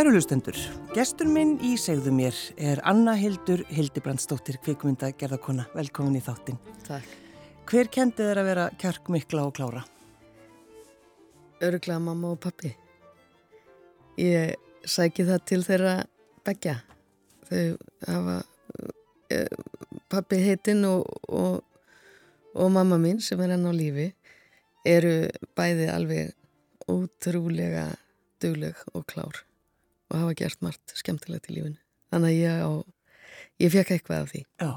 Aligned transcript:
Kæru 0.00 0.14
lustendur, 0.14 0.56
gestur 0.96 1.28
minn 1.28 1.58
í 1.60 1.74
segðu 1.76 2.08
mér 2.16 2.36
er 2.56 2.78
Anna 2.88 3.12
Hildur 3.20 3.60
Hildibrandsdóttir, 3.68 4.56
kvikmynda 4.64 5.10
gerðarkona. 5.20 5.66
Velkomin 5.76 6.14
í 6.16 6.22
þáttin. 6.24 6.56
Takk. 6.86 7.10
Hver 7.68 7.90
kendi 7.92 8.24
þér 8.24 8.40
að 8.40 8.48
vera 8.48 8.64
kjarkmikla 8.80 9.42
og 9.44 9.52
klára? 9.58 9.82
Öruglega 11.60 12.00
mamma 12.00 12.30
og 12.32 12.40
pappi. 12.40 12.70
Ég 14.16 14.54
sæki 14.88 15.26
það 15.28 15.44
til 15.52 15.60
þeirra 15.68 15.92
begja. 16.48 16.78
Þau 17.50 17.60
hafa 18.06 18.38
uh, 18.40 19.60
pappi 20.08 20.40
heitinn 20.46 20.80
og, 20.88 21.04
og, 21.28 21.60
og 22.56 22.72
mamma 22.78 22.96
mín 23.04 23.20
sem 23.20 23.44
er 23.44 23.52
enn 23.58 23.68
á 23.68 23.72
lífi 23.76 24.08
eru 24.96 25.28
bæði 25.52 25.92
alveg 25.92 26.88
ótrúlega 26.88 27.90
dugleg 28.40 28.80
og 28.96 29.04
klár 29.04 29.44
og 30.10 30.18
hafa 30.18 30.36
gert 30.42 30.62
margt 30.64 30.94
skemmtilegt 30.98 31.48
í 31.50 31.56
lífinu. 31.56 31.78
Þannig 32.10 32.32
að 32.32 32.40
ég, 32.40 32.62
á, 32.66 32.70
ég 33.62 33.72
fekk 33.74 33.94
eitthvað 33.94 34.24
af 34.24 34.32
því. 34.32 34.42
Já, 34.60 34.72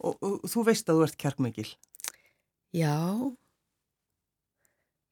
og, 0.00 0.16
og 0.24 0.48
þú 0.48 0.64
veist 0.70 0.88
að 0.88 1.00
þú 1.00 1.06
ert 1.06 1.20
kjarkmikil. 1.20 1.68
Já, 2.76 2.96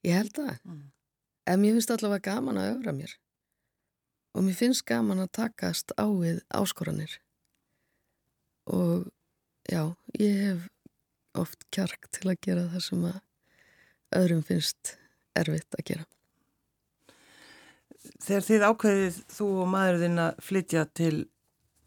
ég 0.07 0.17
held 0.17 0.33
það. 0.37 0.53
Mm. 0.65 0.83
En 1.49 1.61
mér 1.61 1.77
finnst 1.77 1.93
allavega 1.93 2.33
gaman 2.33 2.61
að 2.61 2.71
öfra 2.75 2.95
mér. 2.97 3.15
Og 4.37 4.45
mér 4.45 4.57
finnst 4.57 4.85
gaman 4.89 5.23
að 5.23 5.33
takast 5.39 5.93
á 5.97 6.05
við 6.09 6.41
áskoranir. 6.53 7.17
Og 8.69 9.09
já, 9.69 9.83
ég 10.17 10.43
hef 10.45 10.67
oft 11.37 11.65
kjark 11.73 12.09
til 12.13 12.29
að 12.29 12.41
gera 12.45 12.69
það 12.73 12.85
sem 12.85 13.09
að 13.09 13.19
öðrum 14.19 14.45
finnst 14.45 14.95
erfitt 15.37 15.77
að 15.77 15.85
gera. 15.91 16.05
Þegar 18.19 18.45
þið 18.47 18.65
ákveðið 18.69 19.17
þú 19.35 19.47
og 19.63 19.71
maðurðinn 19.73 20.21
að 20.23 20.39
flytja 20.43 20.85
til 20.97 21.15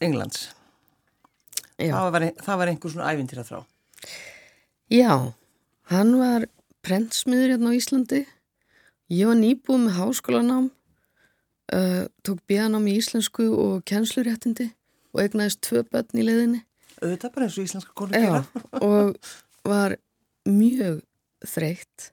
Englands, 0.03 0.49
það 1.79 2.11
var, 2.15 2.27
það 2.43 2.61
var 2.61 2.73
einhver 2.73 2.95
svona 2.95 3.13
ævintýra 3.13 3.47
þrá. 3.47 3.61
Já, 4.93 5.15
hann 5.93 6.15
var 6.21 6.47
prentsmiður 6.85 7.55
hérna 7.55 7.73
á 7.73 7.79
Íslandi. 7.79 8.23
Ég 9.13 9.29
var 9.29 9.39
nýbúið 9.39 9.85
með 9.85 9.99
háskólanám, 9.99 10.71
uh, 11.77 12.05
tók 12.25 12.41
bíanám 12.49 12.89
í 12.89 12.97
íslensku 13.01 13.49
og 13.53 13.83
kennsluréttindi 13.89 14.71
og 15.13 15.25
egnaðist 15.27 15.61
tvö 15.67 15.85
börn 15.89 16.21
í 16.21 16.27
leðinni. 16.27 16.63
Auðvitað 17.03 17.35
bara 17.35 17.49
eins 17.49 17.59
og 17.59 17.67
íslenska 17.67 17.95
konur 17.99 18.17
gera. 18.17 18.43
Og 18.81 19.17
var 19.69 19.97
mjög 20.49 21.03
þreytt 21.47 22.11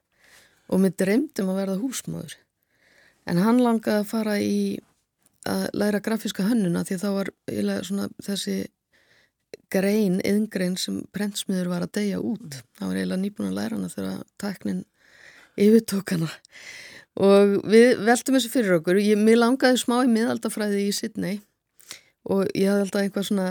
og 0.70 0.82
mér 0.82 0.94
dreymdum 0.98 1.50
að 1.52 1.60
verða 1.62 1.80
húsmaður. 1.80 2.36
En 3.30 3.38
hann 3.38 3.62
langaði 3.62 4.02
að 4.02 4.10
fara 4.10 4.36
í 4.42 4.60
að 5.48 5.66
læra 5.78 6.02
grafíska 6.04 6.44
hönnuna 6.48 6.82
því 6.84 6.98
þá 7.00 7.08
var 7.14 7.30
svona, 7.86 8.08
þessi 8.22 8.56
grein, 9.72 10.18
yðngrein 10.26 10.76
sem 10.78 11.00
prentsmiður 11.14 11.70
var 11.72 11.86
að 11.86 11.94
deyja 12.00 12.20
út. 12.22 12.42
Mm. 12.42 12.70
Það 12.78 12.90
var 12.90 12.98
eiginlega 12.98 13.22
nýbúin 13.22 13.50
að 13.50 13.58
læra 13.58 13.78
hana 13.78 13.92
þegar 13.92 14.24
tæknin 14.42 14.82
yfirtók 15.60 16.14
hana. 16.14 16.30
Og 17.20 17.56
við 17.70 18.02
veltum 18.06 18.36
þessu 18.36 18.52
fyrir 18.52 18.76
okkur. 18.78 19.00
Ég, 19.02 19.18
mér 19.18 19.40
langaði 19.40 19.80
smá 19.82 20.00
í 20.04 20.12
miðaldafræði 20.12 20.84
í 20.86 20.92
Sydney 20.94 21.40
og 22.30 22.50
ég 22.54 22.70
hafði 22.70 22.84
alltaf 22.84 23.04
eitthvað 23.04 23.28
svona, 23.30 23.48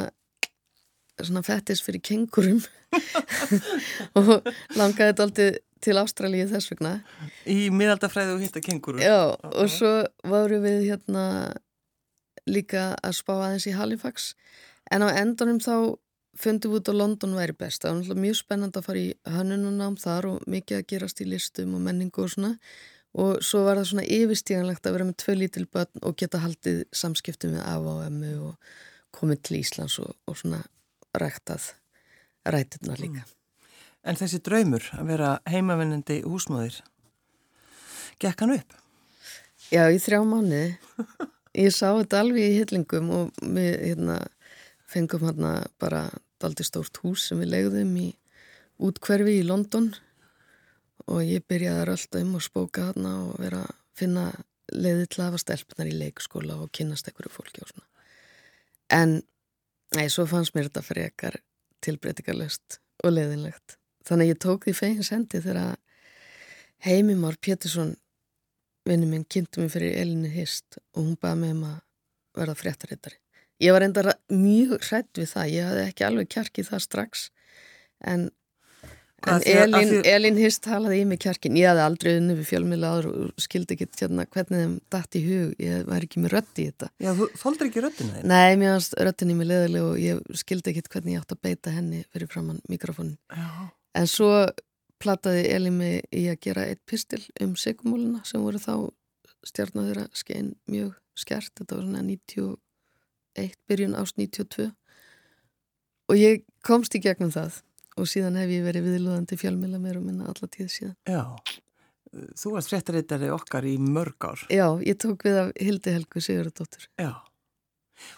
svona 1.24 1.44
fettis 1.46 1.82
fyrir 1.84 2.04
kengurum 2.06 2.62
og 4.20 4.30
langaði 4.78 5.10
þetta 5.10 5.26
alltaf 5.26 5.58
til 5.84 5.96
Ástralíu 6.02 6.48
þess 6.50 6.72
vegna. 6.74 7.00
Í 7.50 7.70
miðaldafræðu 7.74 8.38
og 8.38 8.44
hitta 8.44 8.62
kenguru 8.64 9.02
Já, 9.04 9.34
okay. 9.34 9.56
og 9.56 9.72
svo 9.74 9.94
varum 10.28 10.64
við 10.66 10.86
hérna 10.90 11.26
líka 12.50 12.94
að 13.04 13.18
spá 13.20 13.34
aðeins 13.38 13.68
í 13.70 13.76
Halifax. 13.78 14.34
En 14.92 15.06
á 15.06 15.10
endunum 15.12 15.60
þá 15.62 15.98
fundum 16.40 16.74
við 16.74 16.82
út 16.82 16.92
á 16.92 17.00
London 17.02 17.36
væri 17.38 17.56
best. 17.58 17.84
Það 17.84 18.12
var 18.12 18.22
mjög 18.24 18.38
spennand 18.40 18.78
að 18.80 18.88
fara 18.88 19.02
í 19.02 19.10
hannununám 19.28 19.98
þar 20.00 20.30
og 20.34 20.48
mikið 20.50 20.80
að 20.80 20.88
gerast 20.94 21.24
í 21.24 21.28
listum 21.28 21.76
og 21.78 21.84
menningu 21.86 22.24
og 22.24 22.34
svona. 22.34 22.54
Og 23.20 23.42
svo 23.46 23.64
var 23.66 23.80
það 23.80 23.90
svona 23.90 24.06
yfirstíganlegt 24.06 24.86
að 24.86 24.96
vera 24.96 25.08
með 25.10 25.18
tvö 25.24 25.36
lítil 25.40 25.66
börn 25.74 26.06
og 26.06 26.16
geta 26.20 26.44
haldið 26.44 26.84
samskiptum 26.94 27.56
með 27.56 27.66
AFA 27.66 27.96
og 27.96 28.14
MU 28.14 28.36
og 28.52 28.76
komið 29.18 29.42
til 29.48 29.60
Íslands 29.64 29.98
og, 30.04 30.14
og 30.30 30.38
svona 30.38 30.62
ræktað 31.18 31.72
rættirna 32.46 32.98
líka. 33.00 33.26
Mm. 33.26 33.39
En 34.08 34.16
þessi 34.20 34.40
draumur 34.44 34.86
að 34.96 35.12
vera 35.12 35.32
heimavinnandi 35.50 36.22
húsmaður, 36.24 36.80
gekk 38.22 38.46
hann 38.46 38.56
upp? 38.56 38.78
Já, 39.70 39.84
í 39.92 40.00
þrjá 40.02 40.22
mánu. 40.26 40.64
Ég 41.66 41.74
sá 41.76 41.92
þetta 41.98 42.22
alveg 42.24 42.46
í 42.46 42.60
hyllingum 42.62 43.10
og 43.14 43.40
við 43.42 43.74
hérna, 43.84 44.20
fengum 44.88 45.26
hérna 45.28 45.54
bara 45.82 46.08
daldi 46.40 46.64
stórt 46.64 47.02
hús 47.04 47.28
sem 47.28 47.42
við 47.42 47.52
legðum 47.54 47.96
í 48.00 48.08
útkverfi 48.80 49.40
í 49.42 49.48
London 49.48 49.90
og 51.10 51.24
ég 51.26 51.44
byrjaði 51.50 51.82
að 51.82 51.88
rölda 51.90 52.22
um 52.24 52.38
og 52.38 52.46
spóka 52.46 52.86
hérna 52.92 53.16
og 53.26 53.42
vera 53.42 53.64
að 53.66 53.76
finna 54.00 54.28
leiði 54.72 55.10
til 55.10 55.24
að 55.24 55.28
hafa 55.32 55.42
stelpunar 55.44 55.90
í 55.90 55.98
leikskóla 55.98 56.60
og 56.64 56.72
kynast 56.78 57.10
einhverju 57.10 57.34
fólki 57.34 57.64
og 57.66 57.72
svona. 57.74 57.88
En, 58.94 59.18
nei, 59.98 60.06
svo 60.14 60.26
fannst 60.30 60.56
mér 60.56 60.70
þetta 60.70 60.86
frekar 60.86 61.40
tilbreytingarlöst 61.86 62.80
og 63.04 63.14
leiðinlegt. 63.16 63.80
Þannig 64.08 64.30
að 64.30 64.32
ég 64.34 64.42
tók 64.46 64.68
því 64.68 64.76
fegins 64.78 65.12
hendi 65.14 65.42
þegar 65.44 65.76
heimimár 66.86 67.38
Pétursson 67.42 67.96
vinnu 68.88 69.10
minn 69.10 69.28
kynntu 69.30 69.64
mig 69.64 69.74
fyrir 69.74 69.98
Elinu 70.00 70.32
Hist 70.34 70.80
og 70.96 71.04
hún 71.04 71.16
baði 71.20 71.44
mig 71.44 71.56
um 71.58 71.68
að 71.70 71.78
verða 72.40 72.58
fréttarittari. 72.58 73.20
Ég 73.60 73.76
var 73.76 73.84
enda 73.84 74.16
mjög 74.32 74.80
hrætt 74.88 75.20
við 75.20 75.32
það, 75.34 75.54
ég 75.54 75.70
hafði 75.70 75.86
ekki 75.90 76.06
alveg 76.08 76.30
kjarkið 76.32 76.70
það 76.70 76.84
strax 76.86 77.24
en, 78.08 78.30
en 79.28 79.42
Elin, 79.52 79.90
því... 79.90 79.98
Elin 80.14 80.40
Hist 80.40 80.62
talaði 80.64 81.02
í 81.02 81.08
mig 81.10 81.20
kjarkin, 81.26 81.58
ég 81.60 81.68
hafði 81.68 81.84
aldrei 81.84 82.12
unni 82.22 82.38
við 82.38 82.48
fjölmiðlaður 82.54 83.10
og 83.12 83.44
skildi 83.44 83.76
ekki 83.76 83.90
hérna, 84.00 84.26
hvernig 84.32 84.64
þeim 84.64 84.78
dætt 84.96 85.18
í 85.20 85.24
hug, 85.26 85.52
ég 85.66 85.90
var 85.90 86.08
ekki 86.08 86.24
með 86.24 86.36
rötti 86.38 86.64
í 86.64 86.70
þetta. 86.70 86.90
Já, 87.04 87.12
þú 87.20 87.28
þóldur 87.44 87.68
ekki 87.68 87.84
röttina 87.84 88.16
þeim? 88.16 88.30
Nei, 88.32 88.54
mér 88.62 88.78
fannst 88.78 88.96
röttinni 89.10 89.36
mig 89.42 89.52
leðileg 89.52 89.90
og 89.90 90.00
ég 90.06 90.40
skildi 90.40 90.72
ekki 90.72 90.86
hvernig 90.96 91.18
ég 91.18 91.26
átt 91.26 91.36
að 91.36 91.44
beita 91.50 91.76
henni 91.76 92.06
fyrir 92.08 92.32
framann 92.32 92.64
mikrofónin. 92.72 93.20
Já. 93.36 93.68
En 93.98 94.08
svo 94.10 94.32
plattaði 95.00 95.46
Elimi 95.54 95.94
í 96.16 96.26
að 96.32 96.42
gera 96.44 96.66
eitt 96.70 96.82
pistil 96.90 97.22
um 97.42 97.56
sigumóluna 97.60 98.24
sem 98.28 98.44
voru 98.44 98.60
þá 98.62 98.74
stjarnaður 99.48 100.04
að 100.04 100.20
skein 100.20 100.52
mjög 100.70 100.98
skert. 101.18 101.54
Þetta 101.58 101.78
var 101.78 101.88
svona 101.88 102.04
91, 102.04 103.56
byrjun 103.70 103.96
ást 104.00 104.20
92 104.20 104.70
og 106.10 106.18
ég 106.18 106.44
komst 106.66 106.96
í 106.98 107.02
gegnum 107.04 107.32
það 107.34 107.62
og 108.00 108.10
síðan 108.10 108.40
hef 108.40 108.52
ég 108.52 108.66
verið 108.66 108.88
viðlúðandi 108.88 109.38
fjölmila 109.40 109.80
mér 109.82 110.00
og 110.00 110.06
minna 110.08 110.30
alla 110.32 110.50
tíð 110.52 110.70
síðan. 110.74 110.96
Já, 111.08 111.24
þú 112.40 112.54
varst 112.56 112.72
fréttarittari 112.72 113.32
okkar 113.34 113.68
í 113.68 113.76
mörg 113.82 114.30
ár. 114.30 114.46
Já, 114.52 114.68
ég 114.86 115.00
tók 115.02 115.26
við 115.28 115.42
af 115.44 115.52
Hildi 115.60 115.96
Helgu 115.96 116.24
Sigurðardóttur. 116.24 116.88
Já, 117.00 117.12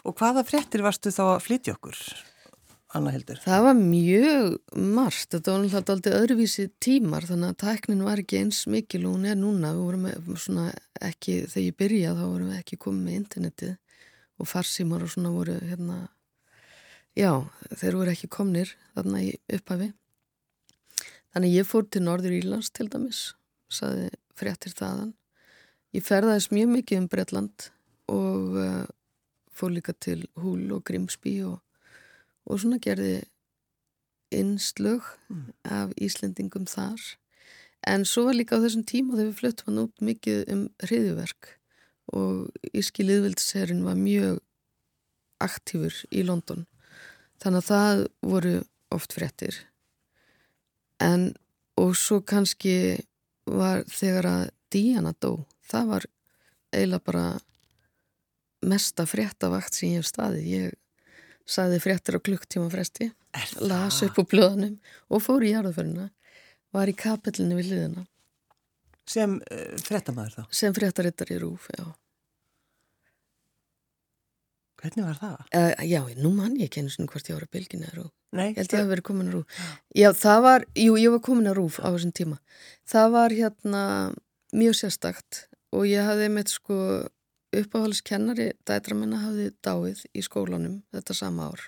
og 0.06 0.16
hvaða 0.18 0.44
fréttir 0.46 0.84
varstu 0.86 1.12
þá 1.14 1.24
að 1.32 1.42
flytja 1.48 1.76
okkur? 1.76 1.98
Anna 2.92 3.12
Hildur? 3.14 3.38
Það 3.40 3.62
var 3.64 3.78
mjög 3.78 4.74
margt, 4.76 5.28
þetta 5.32 5.52
var 5.54 5.62
náttúrulega 5.62 5.94
aldrei 5.94 6.16
öðruvísi 6.18 6.66
tímar 6.82 7.24
þannig 7.28 7.54
að 7.54 7.60
tæknin 7.62 8.04
var 8.04 8.20
ekki 8.20 8.42
eins 8.42 8.66
mikil 8.68 9.06
og 9.06 9.16
hún 9.16 9.30
er 9.30 9.38
núna, 9.40 9.70
við 9.72 9.86
vorum 9.86 10.40
svona 10.40 10.66
ekki, 11.00 11.38
þegar 11.48 11.64
ég 11.64 11.78
byrjaði 11.80 12.20
þá 12.20 12.26
vorum 12.26 12.50
við 12.52 12.58
ekki 12.58 12.78
komið 12.84 13.06
með 13.06 13.18
internetið 13.20 13.72
og 14.42 14.50
farsímar 14.50 15.06
og 15.06 15.14
svona 15.14 15.32
voru 15.32 15.56
hérna, 15.62 15.98
já, 17.16 17.32
þeir 17.72 17.98
voru 18.02 18.12
ekki 18.12 18.32
komnir 18.36 18.76
þarna 18.92 19.24
í 19.24 19.32
upphafi. 19.56 19.92
Þannig 21.32 21.56
ég 21.56 21.68
fór 21.68 21.88
til 21.88 22.04
Norður 22.04 22.36
Ílands 22.42 22.72
til 22.76 22.90
dæmis, 22.92 23.24
saði 23.72 24.10
fréttir 24.36 24.76
þaðan. 24.76 25.14
Ég 25.96 26.04
ferðaðis 26.04 26.50
mjög 26.52 26.72
mikið 26.76 27.00
um 27.00 27.08
Breitland 27.12 27.70
og 28.12 28.56
uh, 28.60 28.84
fór 29.52 29.72
líka 29.72 29.96
til 29.96 30.26
Húl 30.40 30.66
og 30.76 30.84
Grimsby 30.88 31.38
og 31.48 31.60
og 32.48 32.60
svona 32.60 32.80
gerði 32.82 33.22
innslög 34.32 35.04
mm. 35.28 35.44
af 35.64 35.92
Íslendingum 36.00 36.66
þar. 36.70 37.00
En 37.86 38.06
svo 38.06 38.28
var 38.28 38.38
líka 38.38 38.58
á 38.58 38.62
þessum 38.62 38.86
tíma 38.86 39.16
þegar 39.16 39.28
við 39.28 39.38
fluttum 39.40 39.70
hann 39.70 39.82
út 39.84 40.04
mikið 40.04 40.42
um 40.54 40.64
hriðjuverk 40.84 41.50
og 42.12 42.72
Íski 42.76 43.06
Liðvildsherrin 43.06 43.84
var 43.86 43.98
mjög 43.98 44.40
aktífur 45.42 45.96
í 46.14 46.22
London. 46.26 46.66
Þannig 47.42 47.62
að 47.62 47.70
það 47.70 48.02
voru 48.32 48.56
oft 48.94 49.16
fréttir. 49.16 49.56
En 51.02 51.32
og 51.80 51.96
svo 51.98 52.20
kannski 52.22 53.02
var 53.48 53.82
þegar 53.90 54.28
að 54.30 54.44
Díana 54.72 55.12
dó 55.18 55.44
það 55.68 55.88
var 55.90 56.06
eiginlega 56.72 57.06
bara 57.06 57.26
mesta 58.62 59.06
fréttavakt 59.08 59.74
sem 59.74 59.92
ég 59.92 60.02
hef 60.02 60.08
staðið. 60.08 60.46
Ég 60.46 60.78
saði 61.48 61.80
fréttir 61.82 62.18
á 62.18 62.20
klukktíma 62.24 62.70
fresti 62.72 63.10
las 63.64 64.02
upp 64.06 64.20
á 64.20 64.24
blöðanum 64.28 64.78
og 65.10 65.24
fór 65.24 65.44
í 65.46 65.54
jarðaföruna 65.54 66.10
var 66.72 66.90
í 66.90 66.96
kapellinu 66.96 67.58
við 67.58 67.72
liðina 67.72 68.06
sem 69.08 69.38
uh, 69.40 69.74
fréttamæður 69.82 70.38
þá? 70.38 70.42
sem 70.54 70.76
fréttarittar 70.76 71.34
í 71.34 71.40
Rúf, 71.42 71.68
já 71.74 71.90
Hvernig 74.82 75.04
var 75.06 75.18
það? 75.20 75.42
Uh, 75.54 75.84
já, 75.86 76.00
nú 76.18 76.32
mann 76.34 76.58
ég 76.58 76.74
einu 76.74 76.90
svona 76.90 77.06
hvort 77.12 77.28
ég 77.30 77.36
var 77.36 77.44
að 77.46 77.52
bylgina 77.54 77.90
rú. 77.94 78.08
Nei. 78.34 78.48
Ég 78.48 78.56
held 78.58 78.72
ég 78.74 78.80
að 78.82 78.88
vera 78.90 79.04
komin 79.06 79.28
að 79.28 79.36
rú. 79.36 79.42
Já, 79.94 80.08
það 80.18 80.40
var, 80.42 80.64
jú, 80.74 80.96
ég 80.98 81.14
var 81.14 81.20
komin 81.22 81.50
að 81.52 81.58
rúf 81.60 81.76
á 81.78 81.86
þessum 81.86 82.14
tíma. 82.18 82.38
Það 82.90 83.12
var 83.14 83.34
hérna 83.38 83.82
mjög 84.50 84.74
sérstakt 84.80 85.44
og 85.70 85.86
ég 85.86 86.02
hafði 86.08 86.28
meitt 86.34 86.50
sko 86.50 86.78
uppáhaldskennari, 87.52 88.52
dætra 88.68 88.96
minna 88.96 89.20
hafði 89.26 89.50
dáið 89.64 90.04
í 90.16 90.24
skólanum 90.24 90.80
þetta 90.94 91.16
sama 91.16 91.50
ár. 91.52 91.66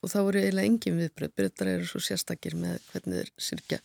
Og 0.00 0.10
það 0.12 0.26
voru 0.26 0.40
eiginlega 0.40 0.70
engin 0.70 0.98
viðbröð, 1.00 1.34
byrjar 1.36 1.70
eru 1.74 1.86
svo 1.88 2.00
sérstakir 2.02 2.56
með 2.56 2.80
hvernig 2.90 3.20
þeir 3.20 3.32
sirkja 3.36 3.80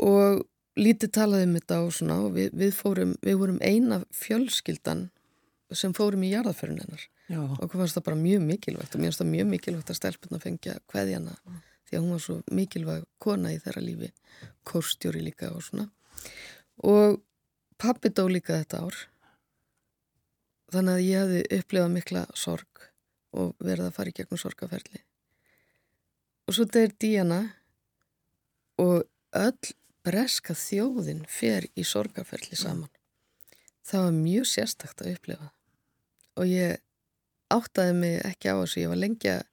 og 0.00 0.44
lítið 0.80 1.12
talaði 1.14 1.48
um 1.48 1.58
þetta 1.58 1.80
og 1.84 1.92
svona 1.94 2.16
og 2.24 2.32
við, 2.34 2.54
við 2.58 2.72
fórum, 2.74 3.12
við 3.22 3.36
vorum 3.42 3.60
eina 3.62 4.00
fjölskyldan 4.14 5.08
sem 5.74 5.94
fórum 5.96 6.24
í 6.26 6.32
jarðaförun 6.32 6.80
hennar. 6.82 7.04
Já. 7.24 7.40
og 7.40 7.70
hvað 7.70 7.78
fannst 7.80 7.96
það 7.96 8.04
bara 8.10 8.20
mjög 8.20 8.42
mikilvægt 8.44 8.94
og 8.94 9.00
mér 9.00 9.08
finnst 9.08 9.20
það 9.22 9.30
mjög 9.30 9.46
mikilvægt 9.48 9.90
að 9.90 9.96
stelpunna 9.96 10.40
fengja 10.42 10.74
hvaðjana 10.92 11.32
mm. 11.32 11.60
því 11.88 11.96
að 11.96 12.02
hún 12.02 12.12
var 12.12 12.20
svo 12.20 12.34
mikilvæg 12.58 13.06
kona 13.24 13.52
í 13.54 13.60
þeirra 13.64 13.80
lífi, 13.80 14.10
kórstjóri 14.68 15.22
líka 15.24 15.48
og 15.54 15.64
svona. 15.64 15.86
Og 16.84 17.22
pappi 17.80 18.12
dó 18.12 18.26
líka 18.28 18.58
þetta 18.58 18.82
ár 18.84 18.98
þannig 20.72 20.94
að 20.94 21.06
ég 21.06 21.24
hefði 21.24 21.58
upplifað 21.58 21.96
mikla 21.96 22.24
sorg 22.38 22.86
og 23.34 23.52
verið 23.58 23.88
að 23.88 23.96
fara 23.98 24.12
í 24.12 24.16
gegnum 24.16 24.40
sorgaferli 24.40 25.02
og 26.44 26.56
svo 26.56 26.66
þetta 26.66 26.82
er 26.84 26.94
Díana 27.00 27.40
og 28.80 29.04
öll 29.34 29.74
breska 30.04 30.54
þjóðin 30.58 31.24
fer 31.30 31.66
í 31.78 31.84
sorgaferli 31.88 32.56
saman. 32.58 32.90
Það 33.84 34.06
var 34.06 34.16
mjög 34.18 34.48
sérstakt 34.48 35.02
að 35.04 35.14
upplifa. 35.14 35.48
Og 36.40 36.50
ég 36.50 36.80
áttaði 37.52 37.94
mig 37.96 38.18
ekki 38.26 38.52
á 38.52 38.60
þessu, 38.60 38.82
ég 38.82 38.92
var 38.92 39.00
lengi 39.00 39.30
að 39.32 39.44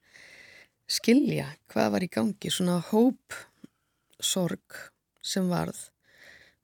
skilja 0.92 1.48
hvað 1.72 1.92
var 1.94 2.04
í 2.04 2.10
gangi 2.12 2.52
svona 2.52 2.80
hóp 2.90 3.36
sorg 4.20 4.80
sem 5.24 5.48
varð 5.48 5.78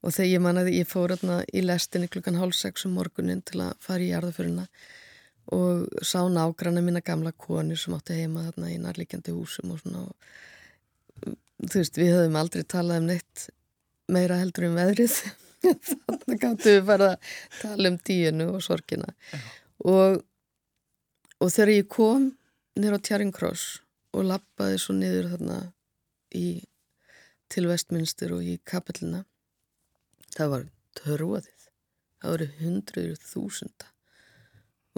og 0.02 0.14
þegar 0.14 0.30
ég 0.30 0.42
mannaði, 0.44 0.78
ég 0.78 0.88
fór 0.88 1.14
hérna 1.14 1.40
í 1.50 1.62
lestinni 1.64 2.08
klukkan 2.12 2.38
hálf 2.38 2.56
sex 2.56 2.86
um 2.86 2.94
morgunin 2.98 3.42
til 3.46 3.62
að 3.64 3.74
fara 3.82 4.04
í 4.04 4.10
jarðaföruna 4.12 4.68
og 5.54 6.04
sá 6.04 6.20
nágranna 6.28 6.82
mína 6.84 7.02
gamla 7.04 7.32
konir 7.32 7.80
sem 7.80 7.96
átti 7.96 8.18
heima 8.20 8.44
þarna 8.48 8.72
í 8.72 8.78
nærlíkjandi 8.82 9.34
húsum 9.34 9.72
og 9.72 9.82
svona 9.82 10.04
og, 10.04 10.32
þú 11.64 11.74
veist, 11.80 11.98
við 11.98 12.14
höfum 12.14 12.38
aldrei 12.38 12.64
talað 12.68 13.02
um 13.02 13.08
neitt 13.08 13.46
meira 14.08 14.38
heldur 14.40 14.68
um 14.68 14.76
veðrið. 14.78 15.16
Þannig 15.88 16.40
gáttu 16.40 16.74
við 16.76 16.84
bara 16.86 17.12
að 17.14 17.32
tala 17.58 17.90
um 17.90 17.96
díinu 18.06 18.50
og 18.54 18.62
sorkina 18.62 19.08
og, 19.82 20.20
og 21.42 21.50
þegar 21.50 21.72
ég 21.74 21.88
kom 21.90 22.28
nýra 22.78 23.00
á 23.00 23.04
Tjaringkross 23.08 23.80
og 24.14 24.28
lappaði 24.28 24.78
svo 24.78 24.94
niður 24.94 25.32
þarna 25.32 25.58
í 26.38 26.46
til 27.50 27.66
vestminnstur 27.66 28.36
og 28.36 28.46
í 28.46 28.58
kapellina 28.68 29.24
það 30.38 30.52
var 30.55 30.69
törvaðið 30.99 31.58
það 32.19 32.35
voru 32.35 32.49
hundruður 32.58 33.23
þúsunda. 33.23 33.93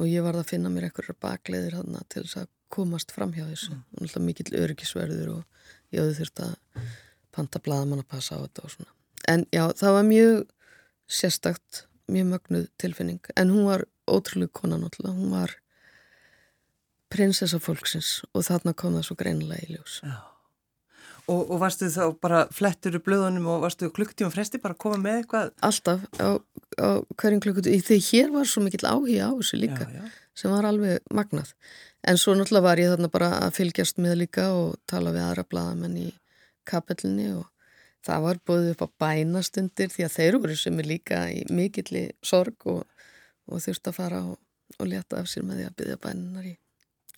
Og 0.00 0.08
ég 0.08 0.24
var 0.24 0.38
að 0.38 0.48
finna 0.54 0.72
mér 0.72 0.88
einhverjar 0.88 1.18
bakleðir 1.20 1.76
hana 1.80 2.02
til 2.08 2.24
þess 2.24 2.40
að 2.42 2.50
komast 2.72 3.12
fram 3.12 3.34
hjá 3.34 3.44
þessu. 3.44 3.74
Mm. 3.74 3.82
náttúrulega 3.98 4.26
mikill 4.28 4.60
örgisverður 4.62 5.32
og 5.34 5.68
ég 5.92 6.00
hafði 6.00 6.16
þurft 6.20 6.42
að 6.46 6.82
panta 7.34 7.62
bladamann 7.62 8.04
að 8.04 8.10
passa 8.14 8.38
á 8.38 8.42
þetta 8.44 8.64
og 8.64 8.74
svona. 8.76 8.92
En 9.28 9.44
já, 9.52 9.64
það 9.76 9.96
var 9.98 10.06
mjög 10.08 10.36
sérstakt, 11.10 11.84
mjög 12.10 12.30
mögnuð 12.34 12.68
tilfinning. 12.80 13.20
En 13.36 13.52
hún 13.52 13.68
var 13.68 13.84
ótrúlega 14.08 14.54
kona 14.54 14.80
náttúrulega, 14.80 15.18
hún 15.18 15.34
var 15.34 15.56
prinsessa 17.10 17.58
fólksins 17.60 18.20
og 18.32 18.46
þarna 18.46 18.72
kom 18.78 18.96
það 18.96 19.08
svo 19.10 19.18
greinilega 19.18 19.66
í 19.66 19.74
ljós. 19.74 20.00
Já 20.06 20.29
Og, 21.26 21.50
og 21.50 21.60
varstu 21.60 21.90
þá 21.92 22.16
bara 22.22 22.40
flettur 22.54 22.96
í 22.98 23.02
blöðunum 23.04 23.48
og 23.52 23.64
varstu 23.64 23.90
klukktíma 23.94 24.32
fresti 24.32 24.60
bara 24.62 24.76
að 24.76 24.82
koma 24.84 24.98
með 25.02 25.20
eitthvað? 25.20 25.52
Alltaf 25.66 26.06
á, 26.18 26.28
á 26.80 26.88
hverjum 27.20 27.42
klukkutíma. 27.44 27.84
Þegar 27.86 28.08
hér 28.08 28.32
var 28.34 28.50
svo 28.50 28.64
mikill 28.64 28.86
áhuga 28.88 29.28
á 29.28 29.32
þessu 29.36 29.60
líka 29.60 29.86
já, 29.86 30.00
já. 30.00 30.10
sem 30.42 30.54
var 30.54 30.68
alveg 30.70 31.14
magnað. 31.14 31.52
En 32.08 32.18
svo 32.18 32.34
náttúrulega 32.34 32.64
var 32.64 32.80
ég 32.80 32.92
þarna 32.94 33.12
bara 33.12 33.30
að 33.44 33.56
fylgjast 33.58 34.00
með 34.00 34.22
líka 34.22 34.46
og 34.56 34.76
tala 34.88 35.12
við 35.14 35.26
aðra 35.26 35.46
bladamenn 35.50 35.98
í 36.00 36.08
kapellinni 36.68 37.28
og 37.36 37.48
það 38.06 38.24
var 38.26 38.40
búið 38.48 38.70
upp 38.74 38.84
á 38.86 38.88
bænastundir 39.04 39.92
því 39.92 40.06
að 40.06 40.14
þeir 40.16 40.38
eru 40.38 40.56
sem 40.56 40.80
er 40.80 40.88
líka 40.88 41.24
í 41.32 41.42
mikilli 41.52 42.06
sorg 42.24 42.66
og, 42.72 42.86
og 43.50 43.60
þurft 43.64 43.92
að 43.92 43.98
fara 43.98 44.22
og, 44.30 44.38
og 44.78 44.88
leta 44.88 45.20
af 45.20 45.28
sér 45.28 45.44
með 45.44 45.60
því 45.60 45.68
að 45.68 45.76
byggja 45.82 46.00
bænunar 46.06 46.48
í 46.48 46.56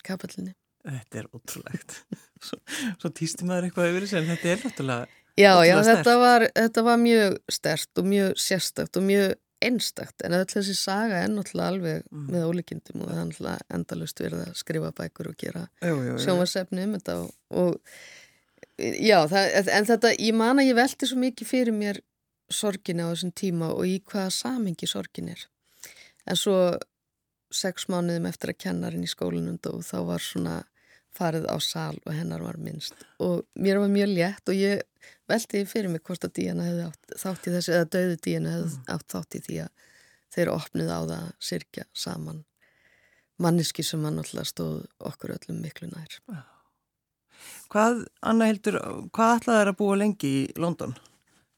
kapellinni. 0.03 0.57
Þetta 0.82 1.20
er 1.20 1.26
ótrúlegt. 1.31 1.99
Svo, 2.43 2.56
svo 2.99 3.08
týsti 3.14 3.46
maður 3.46 3.69
eitthvað 3.69 3.93
yfir 3.93 4.02
þessu 4.02 4.17
en 4.19 4.31
þetta 4.32 4.49
er 4.50 4.62
náttúrulega 4.67 5.20
Já, 5.38 5.52
já, 5.64 5.76
þetta 5.87 6.14
var, 6.20 6.44
þetta 6.52 6.82
var 6.84 6.99
mjög 7.00 7.37
stert 7.55 8.00
og 8.02 8.08
mjög 8.11 8.32
sérstakt 8.43 8.99
og 8.99 9.05
mjög 9.06 9.37
einstakt 9.62 10.25
en 10.26 10.34
öll 10.37 10.49
þessi 10.50 10.75
saga 10.76 11.23
er 11.23 11.31
náttúrulega 11.32 11.73
alveg 11.73 12.03
mm. 12.10 12.24
með 12.34 12.48
ólíkindum 12.51 13.05
og 13.05 13.08
það 13.08 13.20
er 13.20 13.29
náttúrulega 13.29 13.77
endalust 13.79 14.22
verið 14.22 14.43
að 14.44 14.58
skrifa 14.60 14.91
bækur 14.98 15.31
og 15.31 15.39
gera 15.41 15.62
sjómasefni 16.24 16.86
um 16.86 16.96
þetta 16.98 17.17
og, 17.22 17.31
og 17.62 18.82
já, 18.98 19.19
það, 19.31 19.56
en 19.79 19.89
þetta, 19.93 20.12
ég 20.19 20.39
man 20.43 20.60
að 20.60 20.69
ég 20.69 20.79
velti 20.82 21.08
svo 21.08 21.20
mikið 21.22 21.53
fyrir 21.53 21.77
mér 21.77 22.03
sorginni 22.53 23.06
á 23.06 23.12
þessum 23.12 23.32
tíma 23.39 23.70
og 23.72 23.89
í 23.89 23.98
hvaða 24.03 24.34
samingi 24.34 24.91
sorgin 24.91 25.32
er 25.32 25.46
en 26.29 26.39
svo 26.39 26.58
sex 27.53 27.89
mánuðum 27.93 28.29
eftir 28.29 28.53
að 28.53 28.60
kennarinn 28.67 29.06
í 29.06 29.10
skólinund 29.10 29.65
og 29.70 29.81
þá 29.86 29.98
var 30.08 30.24
svona 30.24 30.60
farið 31.17 31.49
á 31.49 31.57
sal 31.63 31.97
og 32.05 32.15
hennar 32.15 32.45
var 32.45 32.59
minnst 32.61 33.05
og 33.23 33.45
mér 33.55 33.83
var 33.83 33.93
mjög 33.93 34.15
létt 34.17 34.53
og 34.53 34.59
ég 34.59 34.85
veldi 35.31 35.65
fyrir 35.69 35.93
mig 35.93 36.05
hvort 36.07 36.25
að 36.27 36.35
díjana 36.39 36.69
hefði 36.69 36.87
átt 36.89 37.19
þátt 37.25 37.49
í 37.49 37.55
þessu 37.57 37.75
eða 37.77 37.91
döðu 37.97 38.17
díjana 38.27 38.55
hefði 38.57 38.71
mm. 38.71 38.89
átt 38.95 39.15
þátt 39.17 39.37
í 39.39 39.43
því 39.47 39.61
að 39.67 39.85
þeir 40.33 40.53
opnið 40.55 40.91
á 40.93 41.01
það 41.01 41.15
að 41.19 41.29
sirkja 41.51 41.87
saman 41.93 42.43
manniski 43.43 43.85
sem 43.87 44.05
hann 44.07 44.21
alltaf 44.23 44.49
stóð 44.49 44.83
okkur 45.03 45.37
öllum 45.37 45.63
miklu 45.65 45.91
nær 45.93 46.19
Hvað, 47.73 48.05
Anna 48.21 48.51
Hildur, 48.51 48.77
hvað 49.17 49.39
ætlaði 49.39 49.63
þær 49.63 49.71
að 49.73 49.79
búa 49.79 49.95
lengi 49.97 50.29
í 50.29 50.43
London? 50.61 50.93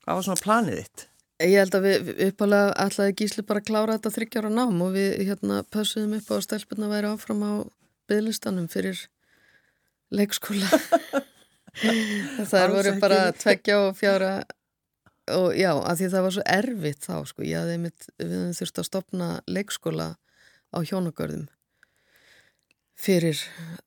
Hvað 0.05 0.19
var 0.19 0.27
svona 0.29 0.45
planið 0.45 0.79
þitt? 0.79 1.07
Ég 1.43 1.57
held 1.59 1.75
að 1.75 1.87
við 1.89 2.11
uppalega 2.29 2.75
ætlaði 2.85 3.17
Gísli 3.19 3.43
bara 3.45 3.61
að 3.61 3.67
klára 3.69 3.97
þetta 3.97 4.13
þryggjára 4.15 4.53
nám 4.55 4.85
og 4.87 4.93
við 4.95 5.17
hérna 5.27 5.59
pössuðum 5.75 6.15
upp 6.21 6.31
á 6.31 6.35
að 6.37 6.45
stelpunna 6.47 6.91
væri 6.93 7.11
áfram 7.11 7.43
á 7.43 7.53
bygglistanum 8.09 8.69
fyrir 8.71 9.03
leikskóla. 10.15 10.81
Það 12.51 12.69
voru 12.71 12.93
bara 13.03 13.21
tveggja 13.35 13.81
og 13.89 13.97
fjára 13.99 14.35
og 15.35 15.57
já, 15.57 15.73
af 15.73 15.97
því 15.99 16.09
það 16.13 16.25
var 16.27 16.35
svo 16.37 16.43
erfitt 16.53 17.07
þá 17.07 17.15
sko, 17.27 17.43
ég 17.49 17.57
hafði 17.59 17.79
mitt 17.81 18.07
við 18.21 18.35
þurfti 18.59 18.83
að 18.83 18.87
stopna 18.91 19.29
leikskóla 19.49 20.09
á 20.71 20.79
hjónagörðum 20.85 21.47
fyrir 22.95 23.41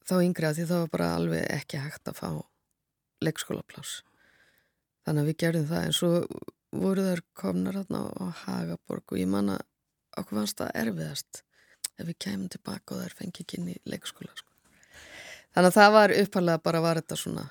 þá 0.08 0.16
yngri 0.20 0.50
að 0.50 0.60
því 0.60 0.68
það 0.70 0.84
var 0.84 0.94
bara 0.96 1.10
alveg 1.16 1.46
ekki 1.54 1.82
hægt 1.82 2.12
að 2.12 2.20
fá 2.20 2.30
leikskólaplás. 3.24 4.02
Þannig 5.08 5.24
að 5.24 5.30
við 5.30 5.40
gerðum 5.44 5.70
það. 5.72 5.86
En 5.88 5.96
svo 5.96 6.12
voru 6.76 7.06
þær 7.08 7.24
komnar 7.38 7.80
hérna 7.80 8.04
á 8.12 8.26
Hagaborg 8.44 9.16
og 9.16 9.22
ég 9.22 9.32
manna 9.32 9.58
okkur 10.18 10.42
fannst 10.42 10.60
það 10.60 10.76
erfiðast 10.84 11.42
ef 11.98 12.06
við 12.06 12.20
kemum 12.26 12.52
tilbaka 12.52 12.96
og 12.96 13.06
þær 13.06 13.18
fengi 13.22 13.48
í 13.58 13.80
leikskóla 13.88 14.36
sko. 14.36 14.47
Þannig 15.58 15.72
að 15.72 15.78
það 15.80 15.94
var 15.96 16.12
uppalega 16.14 16.62
bara 16.62 16.80
var 16.84 16.98
þetta 17.00 17.16
svona 17.18 17.44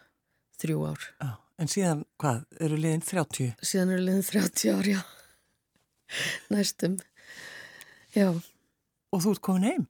þrjú 0.62 0.82
ár. 0.86 1.06
Já, 1.18 1.30
en 1.58 1.70
síðan 1.72 2.02
hvað, 2.22 2.36
eru 2.62 2.76
liðin 2.78 3.00
30? 3.02 3.48
Síðan 3.66 3.90
eru 3.96 4.04
liðin 4.06 4.26
30 4.28 4.76
ár, 4.76 4.90
já. 4.92 5.00
Næstum, 6.54 6.94
já. 8.14 8.28
Og 9.10 9.24
þú 9.24 9.32
ert 9.34 9.42
komin 9.48 9.66
heim? 9.66 9.88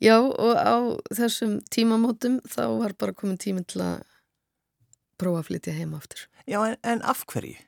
Já, 0.00 0.16
og 0.16 0.56
á 0.56 0.96
þessum 1.12 1.58
tímamótum 1.68 2.40
þá 2.48 2.64
var 2.80 2.96
bara 2.96 3.18
komin 3.20 3.36
tímin 3.36 3.68
til 3.68 3.84
að 3.84 4.00
prófa 5.20 5.44
að 5.44 5.50
flytja 5.50 5.76
heim 5.76 5.92
aftur. 6.00 6.24
Já, 6.48 6.56
en, 6.64 6.80
en 6.88 7.04
af 7.04 7.20
hverju? 7.28 7.60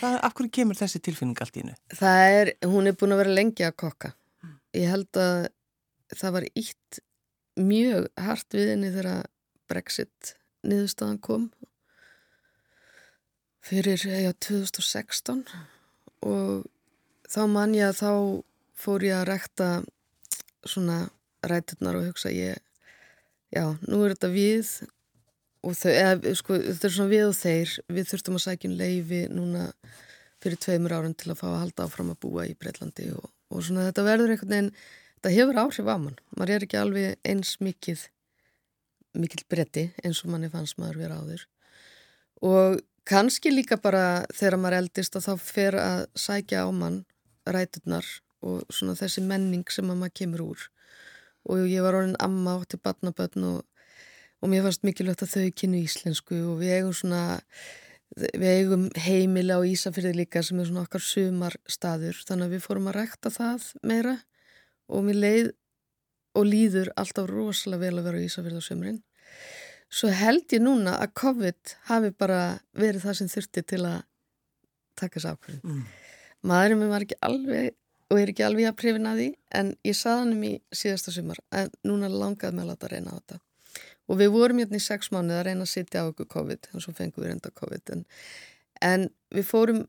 Hvað, 0.00 0.16
af 0.16 0.38
hverju 0.38 0.54
kemur 0.62 0.80
þessi 0.80 1.04
tilfinning 1.04 1.36
allt 1.44 1.60
í 1.60 1.66
hennu? 1.66 1.76
Það 1.92 2.38
er, 2.40 2.56
hún 2.72 2.88
er 2.88 2.96
búin 2.96 3.12
að 3.12 3.26
vera 3.26 3.36
lengi 3.36 3.68
að 3.68 3.76
kokka. 3.84 4.16
Ég 4.72 4.88
held 4.96 5.20
að 5.20 5.50
það 6.16 6.38
var 6.40 6.48
ítt 6.56 7.04
mjög 7.56 8.08
hart 8.20 8.56
við 8.56 8.72
henni 8.74 8.92
þegar 8.94 9.26
Brexit 9.70 10.36
niðurstaðan 10.66 11.20
kom. 11.22 11.48
Fyrir 13.66 13.98
já, 13.98 14.30
2016 14.46 15.42
og 16.26 16.66
þá 17.26 17.40
man 17.50 17.74
ég 17.74 17.90
að 17.90 18.00
þá 18.00 18.12
fór 18.78 19.06
ég 19.06 19.16
að 19.18 19.28
rekta 19.32 19.70
svona 20.66 21.06
ræturnar 21.46 21.98
og 21.98 22.10
hugsa 22.10 22.30
ég 22.30 22.60
já, 23.54 23.64
nú 23.86 24.02
er 24.04 24.14
þetta 24.14 24.30
við 24.30 24.70
og 25.66 25.74
þau, 25.74 25.90
eða 25.92 26.34
sko, 26.38 26.58
þetta 26.68 26.88
er 26.88 26.94
svona 26.94 27.12
við 27.12 27.24
og 27.26 27.38
þeir. 27.38 27.72
Við 27.96 28.10
þurftum 28.12 28.38
að 28.38 28.44
sækja 28.44 28.70
um 28.70 28.76
leifi 28.78 29.22
núna 29.32 29.64
fyrir 30.42 30.60
tveimur 30.62 30.94
árum 30.94 31.16
til 31.18 31.32
að 31.32 31.40
fá 31.40 31.48
að 31.50 31.60
halda 31.64 31.86
áfram 31.88 32.12
að 32.12 32.20
búa 32.22 32.46
í 32.46 32.54
Breitlandi 32.58 33.08
og, 33.16 33.26
og 33.50 33.66
svona 33.66 33.88
þetta 33.88 34.06
verður 34.06 34.34
einhvern 34.34 34.54
veginn 34.54 34.72
það 35.24 35.36
hefur 35.38 35.62
áhrif 35.62 35.88
á 35.88 35.96
mann. 35.96 36.18
Maður 36.36 36.54
er 36.54 36.66
ekki 36.66 36.80
alveg 36.80 37.18
eins 37.26 37.56
mikið 37.62 38.06
mikil 39.16 39.44
bretti 39.48 39.88
eins 40.04 40.22
og 40.24 40.32
manni 40.32 40.50
fannst 40.52 40.78
maður 40.80 41.00
vera 41.04 41.18
áður. 41.20 41.46
Og 42.44 42.80
kannski 43.08 43.52
líka 43.52 43.78
bara 43.80 44.26
þegar 44.34 44.58
maður 44.60 44.78
eldist 44.82 45.16
að 45.16 45.28
þá 45.28 45.46
fer 45.48 45.78
að 45.80 46.02
sækja 46.18 46.66
á 46.66 46.70
mann 46.74 47.04
ræturnar 47.46 48.08
og 48.46 48.66
svona 48.70 48.96
þessi 48.98 49.24
menning 49.24 49.64
sem 49.72 49.88
maður 49.88 50.14
kemur 50.20 50.44
úr. 50.50 50.68
Og 51.46 51.64
ég 51.70 51.84
var 51.84 51.96
orðin 51.96 52.18
amma 52.22 52.58
átti 52.58 52.78
barnabötn 52.82 53.46
og, 53.46 53.64
og 54.42 54.52
mér 54.52 54.66
fannst 54.66 54.86
mikilvægt 54.86 55.24
að 55.24 55.34
þau 55.36 55.58
kynnu 55.62 55.82
íslensku 55.86 56.38
og 56.50 56.62
við 56.62 56.78
eigum 56.78 56.96
svona 57.00 57.22
við 58.16 58.48
eigum 58.50 58.86
heimila 59.02 59.58
á 59.58 59.66
Ísafyrði 59.66 60.14
líka 60.22 60.42
sem 60.44 60.60
er 60.60 60.68
svona 60.68 60.86
okkar 60.86 61.02
sumar 61.04 61.56
staður 61.68 62.18
þannig 62.26 62.46
að 62.46 62.54
við 62.54 62.64
fórum 62.64 62.88
að 62.90 62.98
rekta 63.00 63.32
það 63.34 63.66
meira 63.86 64.14
og 64.88 65.06
mér 65.06 65.20
leið 65.22 65.52
og 66.36 66.48
líður 66.48 66.92
alltaf 67.00 67.30
rosalega 67.30 67.86
vel 67.86 68.00
að 68.00 68.08
vera 68.08 68.20
á 68.20 68.26
Ísafyrði 68.26 68.60
á 68.60 68.68
sömurinn 68.68 69.00
svo 69.92 70.10
held 70.12 70.52
ég 70.52 70.62
núna 70.62 70.98
að 71.00 71.14
COVID 71.22 71.76
hafi 71.90 72.12
bara 72.18 72.42
verið 72.76 73.06
það 73.06 73.18
sem 73.20 73.32
þurfti 73.32 73.64
til 73.72 73.82
að 73.86 73.98
taka 74.96 75.18
þessu 75.18 75.34
ákveðin 75.34 75.64
mm. 75.64 75.82
maðurinn 76.50 76.82
minn 76.82 76.92
var 76.92 77.06
ekki 77.06 77.20
alveg 77.26 77.74
og 78.10 78.20
er 78.20 78.30
ekki 78.30 78.44
alveg 78.46 78.68
að 78.70 78.78
prefina 78.78 79.14
því 79.16 79.26
en 79.58 79.72
ég 79.86 79.98
saði 79.98 80.22
hann 80.22 80.34
um 80.36 80.46
í 80.46 80.52
síðasta 80.74 81.14
sumar 81.14 81.40
en 81.58 81.72
núna 81.86 82.10
langaði 82.12 82.54
mig 82.54 82.66
að 82.66 82.70
láta 82.70 82.90
reyna 82.92 83.14
á 83.14 83.18
þetta. 83.18 83.40
Og 84.06 84.20
við 84.20 84.32
vorum 84.36 84.60
hérna 84.62 84.78
í 84.78 84.84
sex 84.84 85.10
mánuð 85.10 85.40
að 85.40 85.46
reyna 85.48 85.66
að 85.66 85.72
sitja 85.72 86.04
á 86.06 86.08
okkur 86.12 86.28
COVID 86.30 86.68
og 86.72 86.84
svo 86.84 86.94
fengum 86.94 87.24
við 87.24 87.32
reynda 87.32 87.54
COVID 87.58 87.94
en, 87.96 88.04
en 88.86 89.08
við 89.34 89.48
fórum 89.48 89.82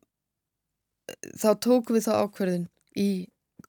þá 1.37 1.49
tókum 1.61 1.97
við 1.97 2.07
þá 2.07 2.13
ákverðin 2.23 2.65
í 2.97 3.09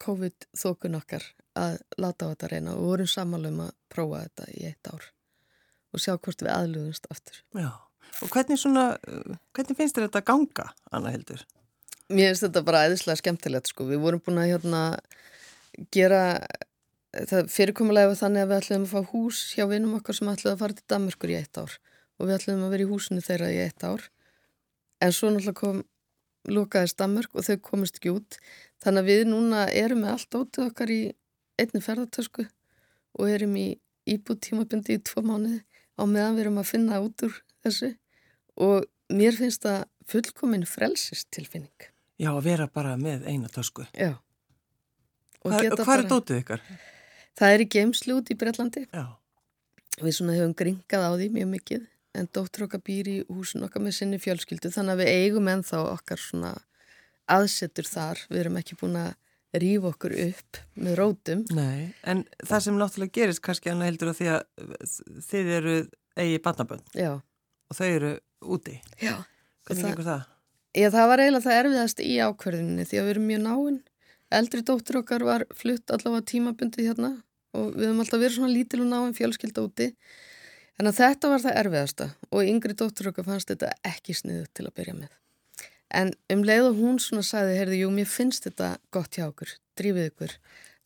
COVID 0.02 0.48
þókun 0.56 0.98
okkar 0.98 1.26
að 1.58 1.78
láta 1.98 2.28
á 2.28 2.30
þetta 2.32 2.50
reyna 2.52 2.74
og 2.76 2.86
vorum 2.86 3.10
samanlum 3.10 3.62
að 3.66 3.74
prófa 3.92 4.24
þetta 4.26 4.48
í 4.54 4.64
eitt 4.70 4.90
ár 4.92 5.06
og 5.88 6.02
sjá 6.02 6.14
hvort 6.14 6.44
við 6.44 6.52
aðluðumst 6.52 7.08
aftur. 7.12 7.38
Já, 7.56 7.70
og 8.22 8.32
hvernig 8.32 8.60
svona, 8.60 8.84
hvernig 9.56 9.78
finnst 9.78 9.96
þér 9.96 10.08
þetta 10.08 10.24
ganga, 10.28 10.68
Anna 10.92 11.12
Hildur? 11.14 11.44
Mér 12.12 12.32
finnst 12.32 12.46
þetta 12.46 12.64
bara 12.66 12.84
eðislega 12.86 13.22
skemmtilegt 13.22 13.72
sko, 13.72 13.88
við 13.88 14.02
vorum 14.04 14.22
búin 14.24 14.42
að 14.42 14.52
hérna 14.52 14.82
gera, 15.94 16.22
það 17.16 17.50
fyrirkomulega 17.52 18.16
þannig 18.20 18.44
að 18.44 18.52
við 18.52 18.60
ætlum 18.62 18.86
að 18.86 18.92
fá 18.92 19.12
hús 19.12 19.42
hjá 19.56 19.64
vinum 19.70 19.96
okkar 19.98 20.18
sem 20.18 20.30
ætlum 20.32 20.54
að 20.54 20.62
fara 20.62 20.78
til 20.78 20.88
Danmarkur 20.92 21.32
í 21.32 21.38
eitt 21.40 21.60
ár 21.60 21.78
og 22.18 22.26
við 22.26 22.36
ætlum 22.38 22.64
að 22.66 22.74
vera 22.74 22.84
í 22.84 22.90
húsinu 22.92 23.24
þeirra 23.24 23.52
í 23.54 23.60
eitt 23.64 23.86
ár 23.86 24.08
en 25.04 25.14
svo 25.14 25.30
náttúrulega 25.32 25.60
kom 25.60 25.82
lúkaðist 26.49 26.99
Danmark 27.00 27.35
og 27.35 27.47
þau 27.47 27.57
komist 27.64 27.99
ekki 27.99 28.14
út 28.14 28.38
þannig 28.83 29.02
að 29.02 29.11
við 29.11 29.25
núna 29.33 29.66
erum 29.75 30.04
með 30.04 30.14
allt 30.14 30.38
ótið 30.38 30.66
okkar 30.68 30.92
í 30.95 31.00
einni 31.59 31.83
ferðartösku 31.83 32.47
og 33.18 33.33
erum 33.33 33.57
í 33.59 33.68
íbútt 34.09 34.47
tímabundi 34.47 34.97
í 34.97 35.02
tvo 35.04 35.25
mánuði 35.26 35.61
á 35.99 36.02
meðan 36.07 36.37
við 36.37 36.45
erum 36.45 36.61
að 36.62 36.71
finna 36.71 37.00
út 37.04 37.26
úr 37.26 37.40
þessu 37.66 37.92
og 38.59 38.87
mér 39.12 39.37
finnst 39.38 39.64
það 39.66 39.85
fullkomin 40.09 40.64
frelsistilfinning. 40.68 41.88
Já, 42.18 42.33
að 42.33 42.47
vera 42.49 42.66
bara 42.73 42.97
með 42.99 43.28
eina 43.28 43.50
tösku. 43.52 43.85
Já. 43.92 44.16
Hvað 45.45 45.76
bara... 45.78 45.99
er 46.00 46.09
dótið 46.11 46.40
ykkar? 46.42 46.64
Það 47.38 47.54
er 47.54 47.62
í 47.62 47.68
geimslu 47.71 48.16
út 48.18 48.33
í 48.33 48.37
Breitlandi. 48.38 48.87
Já. 48.90 49.04
Við 49.99 50.16
svona 50.16 50.35
hefum 50.35 50.54
gringað 50.59 51.07
á 51.07 51.11
því 51.14 51.28
mjög 51.35 51.50
mikið 51.52 51.87
en 52.16 52.28
dóttur 52.34 52.66
okkar 52.66 52.82
býr 52.84 53.10
í 53.10 53.16
húsin 53.28 53.64
okkar 53.66 53.84
með 53.84 53.98
sinni 53.98 54.18
fjölskyldu 54.22 54.72
þannig 54.74 54.96
að 54.96 55.02
við 55.02 55.10
eigum 55.22 55.50
ennþá 55.52 55.82
okkar 55.92 56.22
svona 56.22 56.52
aðsetur 57.28 57.88
þar. 57.88 58.22
Við 58.30 58.42
erum 58.44 58.60
ekki 58.60 58.78
búin 58.80 58.96
að 59.00 59.12
rýfa 59.58 59.92
okkur 59.92 60.14
upp 60.26 60.60
með 60.76 60.96
rótum. 61.00 61.44
Nei, 61.56 61.92
en 62.04 62.24
það 62.42 62.64
sem 62.66 62.80
náttúrulega 62.80 63.16
gerist 63.20 63.44
kannski 63.44 63.72
hann 63.72 63.84
heldur 63.84 64.12
að 64.12 64.20
því 64.20 64.30
að 64.34 64.96
þið 65.28 65.52
eru 65.58 65.76
eigi 66.18 66.40
barnabönd. 66.44 66.90
Og 67.68 67.78
þau 67.78 67.86
eru 67.88 68.12
úti. 68.44 68.78
Já. 69.00 69.14
Hvernig 69.68 69.84
það, 69.84 69.90
gengur 69.92 70.08
það? 70.08 70.26
Já, 70.78 70.88
það 70.94 71.08
var 71.10 71.22
eiginlega 71.22 71.46
það 71.46 71.60
erfiðast 71.62 72.02
í 72.04 72.12
ákverðinni 72.24 72.88
því 72.88 73.00
að 73.00 73.06
við 73.06 73.14
erum 73.14 73.28
mjög 73.28 73.44
náinn. 73.46 73.78
Eldri 74.38 74.64
dóttur 74.68 75.00
okkar 75.00 75.24
var 75.24 75.44
flutt 75.56 75.92
allavega 75.94 76.28
tímabundið 76.28 76.90
hérna 76.90 77.12
og 77.56 77.70
við 77.72 77.88
höfum 77.88 78.02
alltaf 78.04 78.20
verið 78.20 78.36
svona 78.36 78.52
lítil 78.52 78.82
og 78.84 78.90
náinn 78.90 79.16
fjölskylda 79.16 79.64
úti. 79.64 79.88
En 80.78 80.90
þetta 80.94 81.30
var 81.32 81.42
það 81.42 81.56
erfiðasta 81.62 82.08
og 82.30 82.47
yngri 82.47 82.76
dóttur 82.78 83.11
okkar 83.11 83.26
fannst 83.26 83.50
þetta 83.50 83.73
ekki 83.87 84.14
sniðu 84.14 84.44
til 84.54 84.68
að 84.68 84.76
byrja 84.78 84.94
með. 85.00 85.14
En 85.88 86.12
um 86.30 86.44
leið 86.44 86.68
og 86.68 86.78
hún 86.78 86.99
svona 87.02 87.25
sagði, 87.25 87.56
heyrðu, 87.58 87.78
jú, 87.82 87.90
mér 87.97 88.08
finnst 88.11 88.44
þetta 88.47 88.75
gott 88.94 89.16
hjá 89.16 89.25
okkur, 89.26 89.54
drífið 89.80 90.11
ykkur. 90.11 90.35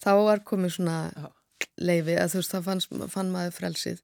Þá 0.02 0.12
var 0.22 0.44
komið 0.46 0.76
svona 0.76 0.98
leifi, 1.76 2.14
að 2.16 2.32
þú 2.32 2.40
veist, 2.40 2.54
þá 2.54 2.68
fann, 2.68 3.08
fann 3.10 3.32
maður 3.34 3.56
frelsið. 3.58 4.02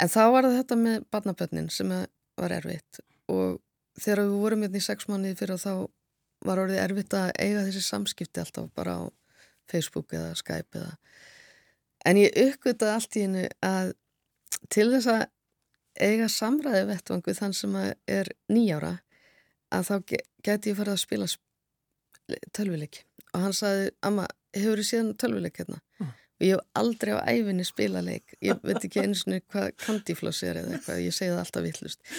En 0.00 0.12
þá 0.12 0.22
var 0.32 0.48
þetta 0.48 0.78
með 0.78 1.02
barnabönnin 1.12 1.68
sem 1.70 1.90
var 2.40 2.54
erfitt 2.56 3.02
og 3.30 3.58
þegar 4.00 4.22
við 4.24 4.38
vorum 4.40 4.64
hérna 4.64 4.80
í 4.80 4.84
sex 4.84 5.08
manni 5.10 5.34
fyrir 5.36 5.60
þá 5.60 5.72
var 6.46 6.62
orðið 6.62 6.80
erfitt 6.82 7.16
að 7.16 7.32
eiga 7.38 7.64
þessi 7.66 7.82
samskipti 7.86 8.42
alltaf 8.42 8.70
bara 8.74 8.96
á 8.98 9.02
Facebook 9.70 10.14
eða 10.16 10.32
Skype 10.38 10.80
eða. 10.80 10.94
En 12.08 12.18
ég 12.18 12.34
uppgötaði 12.48 12.94
allt 12.96 13.18
í 13.18 13.26
hennu 13.26 13.44
að 13.62 13.92
til 14.70 14.88
þess 14.92 15.10
að 15.10 15.22
eiga 16.02 16.28
samræði 16.32 16.88
vettvangu 16.88 17.34
þann 17.36 17.56
sem 17.56 17.74
er 17.80 18.30
nýjára 18.52 18.96
að 19.72 19.88
þá 19.88 19.94
geti 20.44 20.72
ég 20.72 20.78
farið 20.78 20.94
að 20.94 21.02
spila 21.02 21.28
tölvileik 22.56 23.02
og 23.32 23.44
hann 23.46 23.54
saði, 23.56 23.90
Amma, 24.04 24.26
hefur 24.54 24.80
þið 24.80 24.88
síðan 24.88 25.14
tölvileik 25.20 25.60
hérna? 25.62 25.80
Mm. 26.00 26.12
og 26.12 26.46
ég 26.46 26.56
hef 26.56 26.80
aldrei 26.80 27.12
á 27.16 27.20
æfinni 27.28 27.66
spila 27.66 28.02
leik, 28.04 28.36
ég 28.40 28.62
veit 28.64 28.80
ekki 28.82 29.02
eins 29.02 29.26
og 29.26 29.36
hvað 29.52 29.68
kandifloss 29.84 30.42
er 30.46 30.62
eða 30.62 30.78
eitthvað, 30.78 31.04
ég 31.04 31.16
segi 31.16 31.32
það 31.32 31.44
alltaf 31.44 31.66
vittlust 31.66 32.14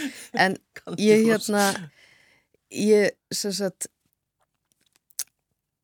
en 0.45 0.57
ég 1.11 1.25
hérna 1.27 1.65
ég 2.73 3.13
sem 3.33 3.53
sagt 3.53 3.89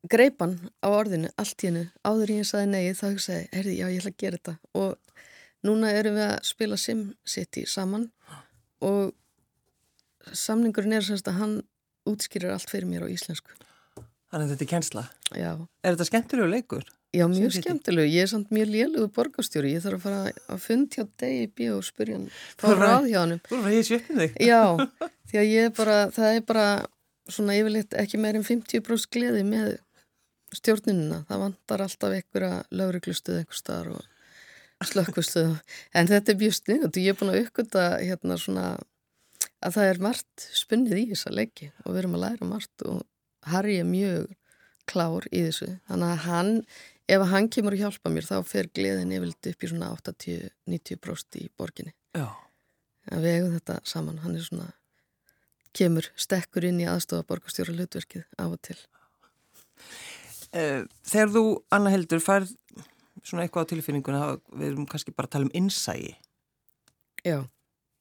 greipan 0.08 0.56
á 0.80 0.88
orðinu 0.88 1.30
allt 1.40 1.62
hennu, 1.64 1.84
áður 2.06 2.32
ég 2.38 2.48
saði 2.48 2.70
nei 2.72 2.94
þá 2.96 3.06
hugsaði, 3.10 3.48
herði, 3.52 3.74
já 3.76 3.86
ég 3.90 4.00
ætla 4.00 4.12
að 4.12 4.20
gera 4.22 4.38
þetta. 4.38 4.54
Og 4.80 5.09
núna 5.66 5.90
erum 5.96 6.16
við 6.18 6.26
að 6.28 6.38
spila 6.48 6.78
SimCity 6.80 7.66
saman 7.68 8.08
og 8.84 9.12
samningurinn 10.36 10.96
er 10.96 11.04
semst 11.04 11.28
að 11.28 11.40
hann 11.40 11.58
útskýrir 12.08 12.52
allt 12.54 12.70
fyrir 12.70 12.88
mér 12.88 13.04
á 13.04 13.12
íslensku. 13.12 13.52
Þannig 14.30 14.46
að 14.46 14.52
þetta 14.54 14.64
er 14.64 14.70
kjensla? 14.70 15.04
Já. 15.34 15.52
Er 15.82 15.94
þetta 15.94 16.06
skemmtilegu 16.06 16.50
leikur? 16.52 16.86
Já, 17.10 17.24
mjög 17.26 17.56
skemmtilegu. 17.56 18.06
Ég 18.06 18.22
er 18.22 18.30
samt 18.30 18.52
mjög 18.54 18.68
lélugu 18.70 19.08
borgastjóri. 19.16 19.72
Ég 19.74 19.82
þarf 19.82 19.98
að 19.98 20.04
fara 20.04 20.34
að 20.54 20.60
fund 20.62 20.94
hjá 20.94 21.02
degi 21.18 21.48
bí 21.58 21.66
og 21.74 21.82
spyrja 21.82 22.20
hann. 22.20 22.28
Hann. 22.62 23.34
Þú 23.48 23.56
erum 23.56 23.66
að 23.66 23.74
ég 23.74 23.88
sjöfnum 23.88 24.20
þig. 24.22 24.36
Já, 24.46 24.62
því 25.32 25.40
að 25.42 25.50
ég 25.50 25.66
er 25.66 25.74
bara, 25.74 25.96
það 26.14 26.36
er 26.36 26.44
bara 26.46 26.66
svona 27.30 27.56
yfirleitt 27.58 27.96
ekki 27.98 28.20
meir 28.22 28.38
en 28.38 28.46
50% 28.46 29.10
gleði 29.16 29.42
með 29.48 29.72
stjórnununa. 30.54 31.24
Það 31.26 31.42
vantar 31.48 31.84
alltaf 31.88 32.14
einhverja 32.14 32.62
lauruglustuð 32.70 33.40
einhver 33.40 33.58
starf 33.58 33.98
og 33.98 34.06
slökkustuð. 34.88 35.56
En 35.94 36.08
þetta 36.08 36.32
er 36.32 36.40
mjög 36.40 36.56
snið 36.56 36.86
og 36.88 36.98
ég 37.00 37.12
er 37.12 37.18
búin 37.20 37.32
að 37.34 37.42
uppgöta 37.44 37.84
hérna 38.00 38.38
svona 38.40 38.66
að 39.60 39.76
það 39.76 39.90
er 39.90 40.02
margt 40.06 40.46
spunnið 40.56 41.00
í 41.02 41.06
þessa 41.12 41.32
leiki 41.36 41.70
og 41.84 41.92
við 41.92 42.02
erum 42.02 42.16
að 42.16 42.24
læra 42.24 42.48
margt 42.48 42.84
og 42.88 43.02
Harry 43.50 43.78
er 43.80 43.88
mjög 43.88 44.30
klár 44.90 45.26
í 45.30 45.44
þessu. 45.46 45.68
Þannig 45.88 46.12
að 46.14 46.24
hann, 46.26 46.52
ef 47.12 47.24
hann 47.30 47.48
kemur 47.52 47.76
að 47.76 47.84
hjálpa 47.84 48.12
mér 48.12 48.28
þá 48.28 48.36
fer 48.48 48.70
gleðin 48.74 49.12
yfirlega 49.16 49.54
upp 49.54 49.64
í 49.64 49.70
svona 49.70 49.90
80-90% 49.96 51.40
í 51.40 51.48
borginni. 51.60 51.94
Já. 52.16 52.28
Að 53.10 53.24
við 53.24 53.36
eigum 53.36 53.56
þetta 53.56 53.78
saman, 53.88 54.20
hann 54.24 54.36
er 54.36 54.46
svona 54.46 54.70
kemur 55.76 56.08
stekkur 56.18 56.66
inn 56.66 56.80
í 56.82 56.88
aðstofa 56.90 57.28
borgastjóra 57.28 57.76
hlutverkið 57.76 58.24
af 58.42 58.56
og 58.56 58.60
til. 58.66 58.78
Eh, 60.50 60.82
Þegar 61.06 61.30
þú, 61.36 61.44
Anna 61.70 61.92
Heldur, 61.94 62.22
færð 62.24 62.56
svona 63.26 63.44
eitthvað 63.44 63.68
á 63.68 63.70
tilfinninguna, 63.72 64.20
við 64.54 64.72
erum 64.72 64.88
kannski 64.90 65.14
bara 65.14 65.28
að 65.28 65.36
tala 65.36 65.48
um 65.48 65.56
innsægi 65.60 66.16
Já. 67.26 67.44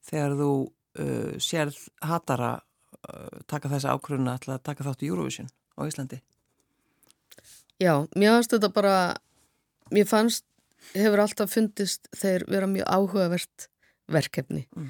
Þegar 0.09 0.35
þú 0.39 0.51
uh, 0.63 1.31
sérð 1.43 1.79
hatara 2.05 2.51
uh, 2.59 3.39
taka 3.49 3.71
þessa 3.71 3.95
ákvöruna 3.95 4.37
að 4.39 4.61
taka 4.63 4.85
þátt 4.87 5.03
í 5.03 5.09
Eurovision 5.11 5.49
á 5.75 5.81
Íslandi? 5.87 6.21
Já, 7.79 7.93
mér 8.15 8.35
fannst 8.35 8.55
þetta 8.55 8.71
bara, 8.75 8.95
mér 9.91 10.07
fannst, 10.07 10.45
hefur 10.95 11.23
alltaf 11.23 11.51
fundist 11.53 12.09
þeir 12.15 12.45
vera 12.51 12.67
mjög 12.67 12.87
áhugavert 12.87 13.69
verkefni. 14.09 14.65
Mm. 14.75 14.89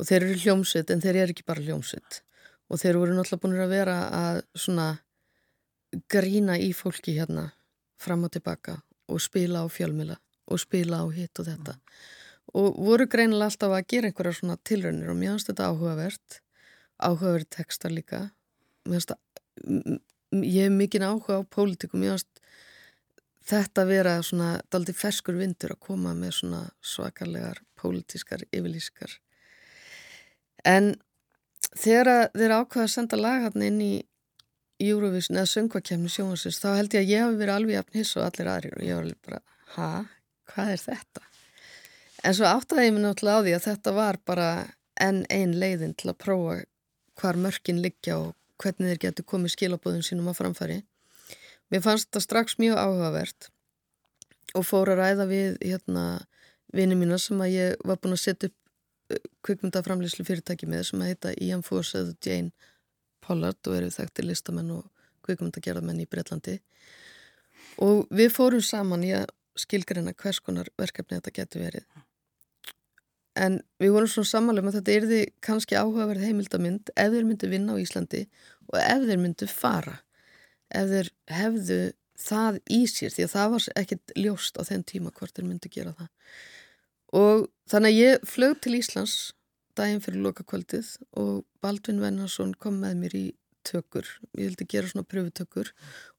og 0.00 0.06
þeir 0.08 0.24
eru 0.24 0.36
hljómsveit 0.40 0.90
en 0.90 1.02
þeir 1.04 1.16
eru 1.20 1.32
ekki 1.34 1.44
bara 1.44 1.60
hljómsveit. 1.60 2.22
Og 2.72 2.80
þeir 2.80 2.96
voru 2.96 3.12
náttúrulega 3.12 3.42
búin 3.42 3.58
að 3.60 3.72
vera 3.74 3.96
að 4.16 4.38
svona 4.56 4.86
grína 6.08 6.56
í 6.56 6.70
fólki 6.72 7.18
hérna 7.18 7.50
fram 8.00 8.24
og 8.24 8.32
tilbaka 8.32 8.78
og 9.10 9.20
spila 9.22 9.64
á 9.64 9.68
fjölmila 9.68 10.16
og 10.50 10.62
spila 10.62 11.02
á 11.02 11.06
hitt 11.14 11.42
og 11.42 11.46
þetta. 11.50 11.76
Mm 11.76 12.18
og 12.54 12.78
voru 12.82 13.06
greinilega 13.10 13.50
alltaf 13.50 13.74
að 13.74 13.88
gera 13.92 14.10
einhverja 14.10 14.38
svona 14.40 14.56
tilraunir 14.66 15.10
og 15.10 15.18
mér 15.18 15.34
finnst 15.34 15.50
þetta 15.50 15.68
áhugavert 15.70 16.40
áhugavert 17.00 17.50
textar 17.54 17.92
líka. 17.94 18.30
Mér 18.88 18.98
finnst 18.98 19.14
að 19.14 20.00
ég 20.46 20.66
hef 20.66 20.74
mikinn 20.74 21.06
áhuga 21.06 21.40
á 21.40 21.42
pólitíkum, 21.46 22.02
mér 22.02 22.16
finnst 22.16 22.42
þetta 23.50 23.86
vera 23.88 24.18
svona 24.26 24.50
daldi 24.72 24.94
ferskur 24.96 25.38
vindur 25.38 25.74
að 25.74 25.84
koma 25.86 26.14
með 26.14 26.40
svona 26.40 26.64
svakarlegar 26.84 27.62
pólitískar 27.80 28.44
yfirlýskar 28.50 29.14
en 30.68 30.92
þegar 31.72 32.28
þeir 32.36 32.52
ákvaða 32.58 32.84
að 32.84 32.92
senda 32.92 33.18
lagarni 33.18 33.70
inn 33.70 33.80
í 33.80 33.94
Eurovision 34.80 35.38
eða 35.38 35.50
söngvakefni 35.52 36.10
sjónvarsins 36.12 36.60
þá 36.62 36.70
held 36.78 36.94
ég 36.96 37.04
að 37.04 37.12
ég 37.12 37.24
hafi 37.24 37.40
verið 37.40 37.54
alveg 37.56 37.76
jafn 37.76 37.98
hiss 37.98 38.16
og 38.16 38.26
allir 38.26 38.50
aðrir 38.52 38.78
og 38.78 38.86
ég 38.86 38.96
var 38.96 39.06
alveg 39.06 39.20
bara, 39.26 39.40
ha, 39.76 39.90
hvað 40.52 40.72
er 40.74 40.84
þetta? 40.84 41.24
En 42.20 42.36
svo 42.36 42.48
áttaði 42.50 42.86
ég 42.88 42.94
mér 42.96 43.06
náttúrulega 43.06 43.40
á 43.40 43.44
því 43.44 43.54
að 43.56 43.66
þetta 43.68 43.94
var 43.96 44.18
bara 44.28 44.48
enn 45.00 45.22
einn 45.32 45.56
leiðin 45.60 45.96
til 45.96 46.10
að 46.12 46.20
prófa 46.24 46.56
hvar 47.20 47.38
mörkin 47.40 47.80
liggja 47.84 48.18
og 48.20 48.34
hvernig 48.60 48.92
þeir 48.92 49.02
getur 49.06 49.28
komið 49.28 49.54
skilabóðum 49.54 50.04
sínum 50.04 50.28
á 50.28 50.34
framfæri. 50.36 50.82
Mér 51.72 51.84
fannst 51.84 52.10
þetta 52.10 52.24
strax 52.24 52.58
mjög 52.60 52.80
áhugavert 52.80 53.48
og 54.58 54.66
fór 54.66 54.92
að 54.92 55.00
ræða 55.00 55.26
við 55.30 55.60
hérna 55.62 56.04
vinið 56.74 57.00
mína 57.00 57.18
sem 57.22 57.40
að 57.40 57.54
ég 57.54 57.84
var 57.86 58.00
búin 58.02 58.16
að 58.16 58.24
setja 58.24 58.50
upp 58.50 59.14
uh, 59.14 59.22
kvikmyndaframlýslu 59.46 60.26
fyrirtæki 60.26 60.68
með 60.70 60.88
sem 60.90 61.02
að 61.02 61.12
heita 61.12 61.34
Ian 61.38 61.64
Foss 61.66 61.94
eða 61.98 62.16
Jane 62.24 62.69
Pollard 63.30 63.70
og 63.70 63.78
eru 63.78 63.94
þekkti 63.94 64.26
listamenn 64.26 64.74
og 64.74 64.88
kvikmyndagerðamenn 65.26 66.02
í 66.02 66.08
Breitlandi 66.10 66.58
og 67.80 68.08
við 68.10 68.32
fórum 68.34 68.64
saman 68.64 69.06
í 69.06 69.12
að 69.14 69.30
skilgreina 69.58 70.14
hvers 70.18 70.40
konar 70.42 70.70
verkefni 70.78 71.18
þetta 71.18 71.34
getur 71.36 71.64
verið. 71.64 71.86
En 73.38 73.60
við 73.80 73.94
vorum 73.94 74.10
svona 74.10 74.30
samanlega 74.30 74.66
um 74.66 74.74
þetta 74.74 74.94
er 74.94 75.06
því 75.08 75.20
kannski 75.46 75.78
áhugaverð 75.78 76.26
heimildamind 76.26 76.92
ef 76.96 77.12
þeir 77.14 77.26
myndu 77.28 77.50
vinna 77.50 77.76
á 77.78 77.82
Íslandi 77.82 78.24
og 78.72 78.78
ef 78.80 79.06
þeir 79.06 79.22
myndu 79.22 79.48
fara. 79.50 80.00
Ef 80.70 80.90
þeir 80.90 81.10
hefðu 81.30 81.80
það 82.20 82.60
í 82.70 82.80
sér 82.90 83.14
því 83.14 83.26
að 83.26 83.34
það 83.34 83.52
var 83.54 83.68
ekkert 83.80 84.14
ljóst 84.18 84.58
á 84.60 84.62
þenn 84.68 84.86
tíma 84.90 85.12
hvort 85.14 85.36
þeir 85.36 85.46
myndu 85.48 85.70
gera 85.72 85.94
það. 85.98 86.10
Og 87.20 87.46
þannig 87.70 87.94
að 87.94 88.00
ég 88.00 88.26
flög 88.28 88.58
til 88.64 88.76
Íslands 88.78 89.16
daginn 89.80 90.02
fyrir 90.04 90.24
lokakvöldið 90.26 90.90
og 91.20 91.44
Baldvin 91.64 92.02
Vennarsson 92.02 92.52
kom 92.60 92.80
með 92.82 92.98
mér 93.00 93.16
í 93.16 93.26
tökur, 93.66 94.06
ég 94.38 94.50
vildi 94.50 94.66
gera 94.68 94.88
svona 94.88 95.06
pröfutökur 95.08 95.70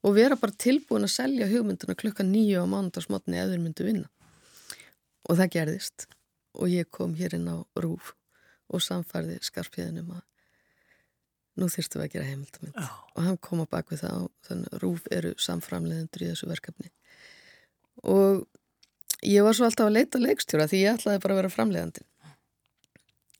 og 0.05 0.15
vera 0.17 0.37
bara 0.39 0.55
tilbúin 0.61 1.05
að 1.07 1.15
selja 1.15 1.49
hugmynduna 1.49 1.97
klukka 1.97 2.25
nýju 2.25 2.61
á 2.61 2.65
mánundagsmotni 2.69 3.39
eða 3.39 3.53
þeir 3.53 3.63
myndi 3.63 3.87
vinna. 3.87 4.09
Og 5.29 5.37
það 5.39 5.53
gerðist 5.55 6.07
og 6.57 6.69
ég 6.71 6.89
kom 6.93 7.15
hér 7.17 7.37
inn 7.37 7.49
á 7.49 7.57
Rúf 7.81 8.13
og 8.71 8.83
samfærði 8.83 9.39
skarpiðinum 9.45 10.13
að 10.17 10.23
nú 11.59 11.67
þýrstum 11.71 12.01
við 12.01 12.07
að 12.07 12.13
gera 12.15 12.29
heimildamind. 12.29 12.77
Oh. 12.79 12.93
og 13.15 13.25
hann 13.27 13.41
kom 13.43 13.63
á 13.65 13.71
bakvið 13.73 14.05
það 14.05 14.21
og 14.21 14.31
þannig 14.47 14.71
að 14.71 14.83
Rúf 14.85 15.09
eru 15.11 15.33
samframleðendur 15.37 16.23
í 16.23 16.29
þessu 16.31 16.49
verkefni. 16.49 16.93
Og 18.07 18.45
ég 19.27 19.45
var 19.45 19.57
svo 19.57 19.67
alltaf 19.67 19.89
að 19.89 19.97
leita 19.97 20.21
leikstjóra 20.21 20.69
því 20.71 20.85
ég 20.85 20.95
ætlaði 20.95 21.23
bara 21.25 21.35
að 21.35 21.41
vera 21.41 21.53
framleðandi 21.57 22.05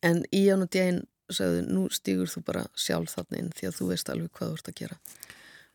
en 0.05 0.23
Ían 0.35 0.65
og 0.65 0.71
Djæn 0.73 1.03
sagðu 1.31 1.65
nú 1.67 1.85
stýgur 1.93 2.29
þú 2.31 2.43
bara 2.47 2.65
sjálf 2.75 3.15
þarna 3.15 3.39
inn 3.39 3.51
því 3.55 3.69
að 3.69 3.77
þú 3.77 3.89
veist 3.91 4.09
alveg 4.11 4.33
hvað 4.37 4.49
þú 4.49 4.57
ert 4.59 4.71
að 4.71 4.79
gera. 4.81 4.97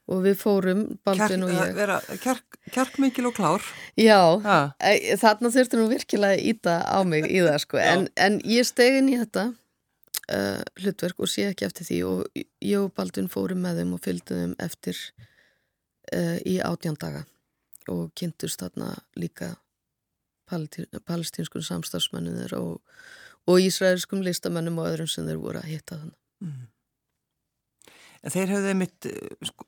Og 0.06 0.20
við 0.22 0.36
fórum, 0.38 0.82
Baldvin 1.02 1.42
og 1.42 1.50
ég. 1.50 1.72
vera, 1.74 1.96
kjark, 2.22 2.58
Kjarkmikil 2.70 3.26
og 3.26 3.34
klár. 3.34 3.64
Já, 3.98 4.20
e, 4.78 5.16
þarna 5.18 5.50
þurftu 5.50 5.80
nú 5.80 5.86
virkilega 5.90 6.38
íta 6.38 6.76
á 6.86 7.02
mig 7.02 7.26
í 7.26 7.40
það 7.42 7.58
sko. 7.64 7.80
En, 7.82 8.06
en 8.14 8.38
ég 8.46 8.68
stegin 8.68 9.10
í 9.10 9.16
þetta 9.18 9.48
uh, 9.50 10.62
hlutverk 10.82 11.22
og 11.22 11.30
sé 11.30 11.48
ekki 11.50 11.66
eftir 11.66 11.88
því 11.88 11.98
og 12.06 12.38
ég 12.38 12.78
og 12.78 12.92
Baldvin 12.94 13.30
fórum 13.32 13.64
með 13.66 13.82
þeim 13.82 13.96
og 13.96 14.04
fylgdu 14.04 14.38
þeim 14.38 14.54
eftir 14.62 15.00
uh, 16.14 16.38
í 16.46 16.58
átjandaga 16.62 17.24
og 17.90 18.10
kynntust 18.18 18.62
þarna 18.62 18.94
líka 19.18 19.54
palestínskunn 20.46 21.64
samstagsmennir 21.66 22.54
og 22.58 22.78
og 23.46 23.60
ísraelskum 23.62 24.24
listamennum 24.26 24.80
og 24.82 24.90
öðrum 24.90 25.10
sem 25.10 25.26
þeir 25.28 25.42
voru 25.42 25.60
að 25.62 25.70
hitta 25.72 26.00
þannig. 26.00 26.18
Mm. 26.44 26.64
En 28.26 28.34
þeir 28.34 28.52
höfðu 28.56 28.72
mitt, 28.74 29.06
sko, 29.46 29.66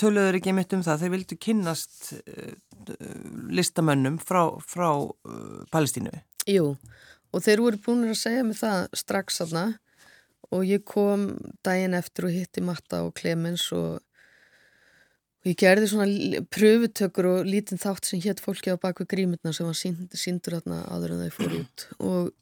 töluður 0.00 0.38
ekki 0.38 0.54
mitt 0.56 0.72
um 0.72 0.84
það, 0.86 1.02
þeir 1.02 1.12
vildu 1.12 1.36
kynnast 1.44 1.98
uh, 2.16 2.54
listamennum 3.52 4.16
frá, 4.22 4.42
frá 4.64 4.88
uh, 4.96 5.58
Palestínu. 5.74 6.14
Jú, 6.48 6.72
og 7.34 7.44
þeir 7.44 7.64
voru 7.66 7.82
búin 7.84 8.08
að 8.08 8.16
segja 8.22 8.46
mig 8.48 8.56
það 8.62 8.86
strax 8.96 9.42
aðna 9.44 9.66
og 10.54 10.64
ég 10.64 10.86
kom 10.88 11.34
daginn 11.66 11.98
eftir 11.98 12.30
og 12.30 12.32
hitti 12.32 12.64
Matta 12.64 13.02
og 13.04 13.12
Clemens 13.18 13.66
og 13.76 13.98
og 15.38 15.52
ég 15.52 15.58
gerði 15.60 15.86
svona 15.90 16.40
pröfutökur 16.50 17.28
og 17.30 17.46
lítinn 17.46 17.80
þátt 17.80 18.08
sem 18.08 18.22
hétt 18.24 18.40
fólki 18.42 18.72
á 18.74 18.76
bakvið 18.80 19.10
grímurna 19.12 19.52
sem 19.54 19.68
var 19.68 19.76
síndur 19.78 20.58
aðna 20.58 20.82
aður 20.90 21.14
en 21.14 21.22
þau 21.24 21.36
fór 21.36 21.54
út 21.60 21.84
og 21.98 22.32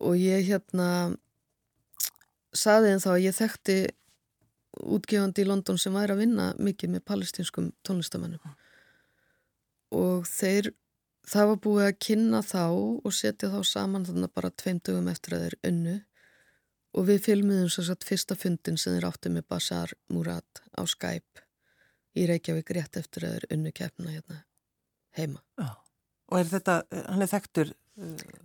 og 0.00 0.16
ég 0.18 0.46
hérna 0.48 0.90
saði 2.56 2.94
en 2.94 3.02
þá 3.02 3.10
að 3.14 3.24
ég 3.26 3.36
þekkti 3.36 3.78
útgefandi 4.80 5.44
í 5.44 5.48
London 5.48 5.78
sem 5.78 5.94
væri 5.94 6.14
að 6.14 6.22
vinna 6.24 6.50
mikið 6.58 6.94
með 6.94 7.06
palestinskum 7.10 7.70
tónlistamennum 7.86 8.54
og 9.96 10.28
þeir 10.30 10.70
það 11.30 11.50
var 11.50 11.58
búið 11.64 11.86
að 11.88 11.98
kynna 12.06 12.40
þá 12.46 12.64
og 12.70 13.12
setja 13.14 13.50
þá 13.52 13.60
saman 13.66 14.06
þannig 14.06 14.32
bara 14.34 14.52
tveim 14.62 14.80
dögum 14.86 15.10
eftir 15.12 15.36
að 15.36 15.44
þeir 15.46 15.58
önnu 15.70 15.96
og 16.96 17.06
við 17.06 17.22
filmiðum 17.26 17.70
svo 17.70 17.84
satt 17.86 18.06
fyrsta 18.06 18.36
fundin 18.38 18.78
sem 18.80 18.96
þeir 18.96 19.08
átti 19.10 19.32
með 19.32 19.46
Basar 19.52 19.92
Murad 20.10 20.62
á 20.74 20.82
Skype 20.90 21.44
í 22.18 22.26
Reykjavík 22.30 22.72
rétt 22.74 22.98
eftir 22.98 23.26
að 23.26 23.36
þeir 23.36 23.46
önnu 23.56 23.72
keppna 23.74 24.14
hérna 24.14 24.40
heima. 25.18 25.42
Já. 25.58 25.70
og 26.30 26.38
er 26.38 26.50
þetta, 26.50 26.74
hann 27.10 27.22
er 27.22 27.30
þekktur 27.30 27.72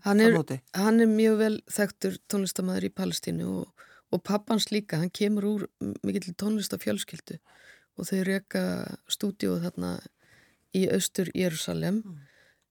hann 0.06 0.22
er, 0.24 0.38
hann 0.76 1.00
er 1.00 1.10
mjög 1.10 1.38
vel 1.40 1.56
þekktur 1.72 2.18
tónlistamæður 2.32 2.88
í 2.90 2.94
Palestínu 2.96 3.50
og, 3.62 3.86
og 4.12 4.24
pappans 4.26 4.70
líka, 4.72 5.00
hann 5.00 5.14
kemur 5.14 5.48
úr 5.50 5.68
mikill 6.04 6.34
tónlistafjölskyldu 6.42 7.38
og 7.96 8.10
þau 8.10 8.24
reyka 8.28 8.64
stúdíu 9.12 9.60
þarna 9.64 9.98
í 10.76 10.86
austur 10.92 11.32
Jérúsalem 11.36 12.02
mm. 12.02 12.18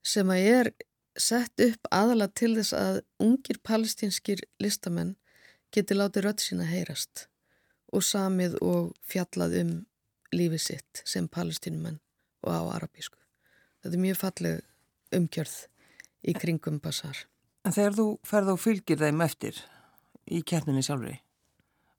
sem 0.05 0.29
að 0.29 0.49
er 0.51 0.71
sett 1.17 1.61
upp 1.63 1.87
aðala 1.95 2.27
til 2.27 2.53
þess 2.57 2.75
að 2.77 2.99
ungir 3.23 3.61
palestínskir 3.63 4.43
listamenn 4.61 5.15
geti 5.73 5.95
látið 5.95 6.27
rött 6.27 6.43
sína 6.43 6.67
heyrast 6.67 7.27
og 7.95 8.03
samið 8.03 8.57
og 8.61 8.91
fjallað 9.07 9.59
um 9.61 9.75
lífið 10.35 10.61
sitt 10.61 11.03
sem 11.07 11.29
palestínumenn 11.31 12.01
og 12.45 12.51
á 12.51 12.61
arabísku. 12.75 13.17
Þetta 13.81 13.95
er 13.95 14.03
mjög 14.03 14.19
falleg 14.19 15.15
umgjörð 15.15 15.55
í 16.25 16.33
kringum 16.37 16.79
basar. 16.83 17.25
En 17.65 17.73
þegar 17.73 17.95
þú 17.97 18.07
ferð 18.25 18.51
og 18.53 18.61
fylgir 18.61 18.99
þeim 19.01 19.21
eftir 19.25 19.61
í 20.25 20.41
kjærninni 20.45 20.83
sjálfri, 20.85 21.15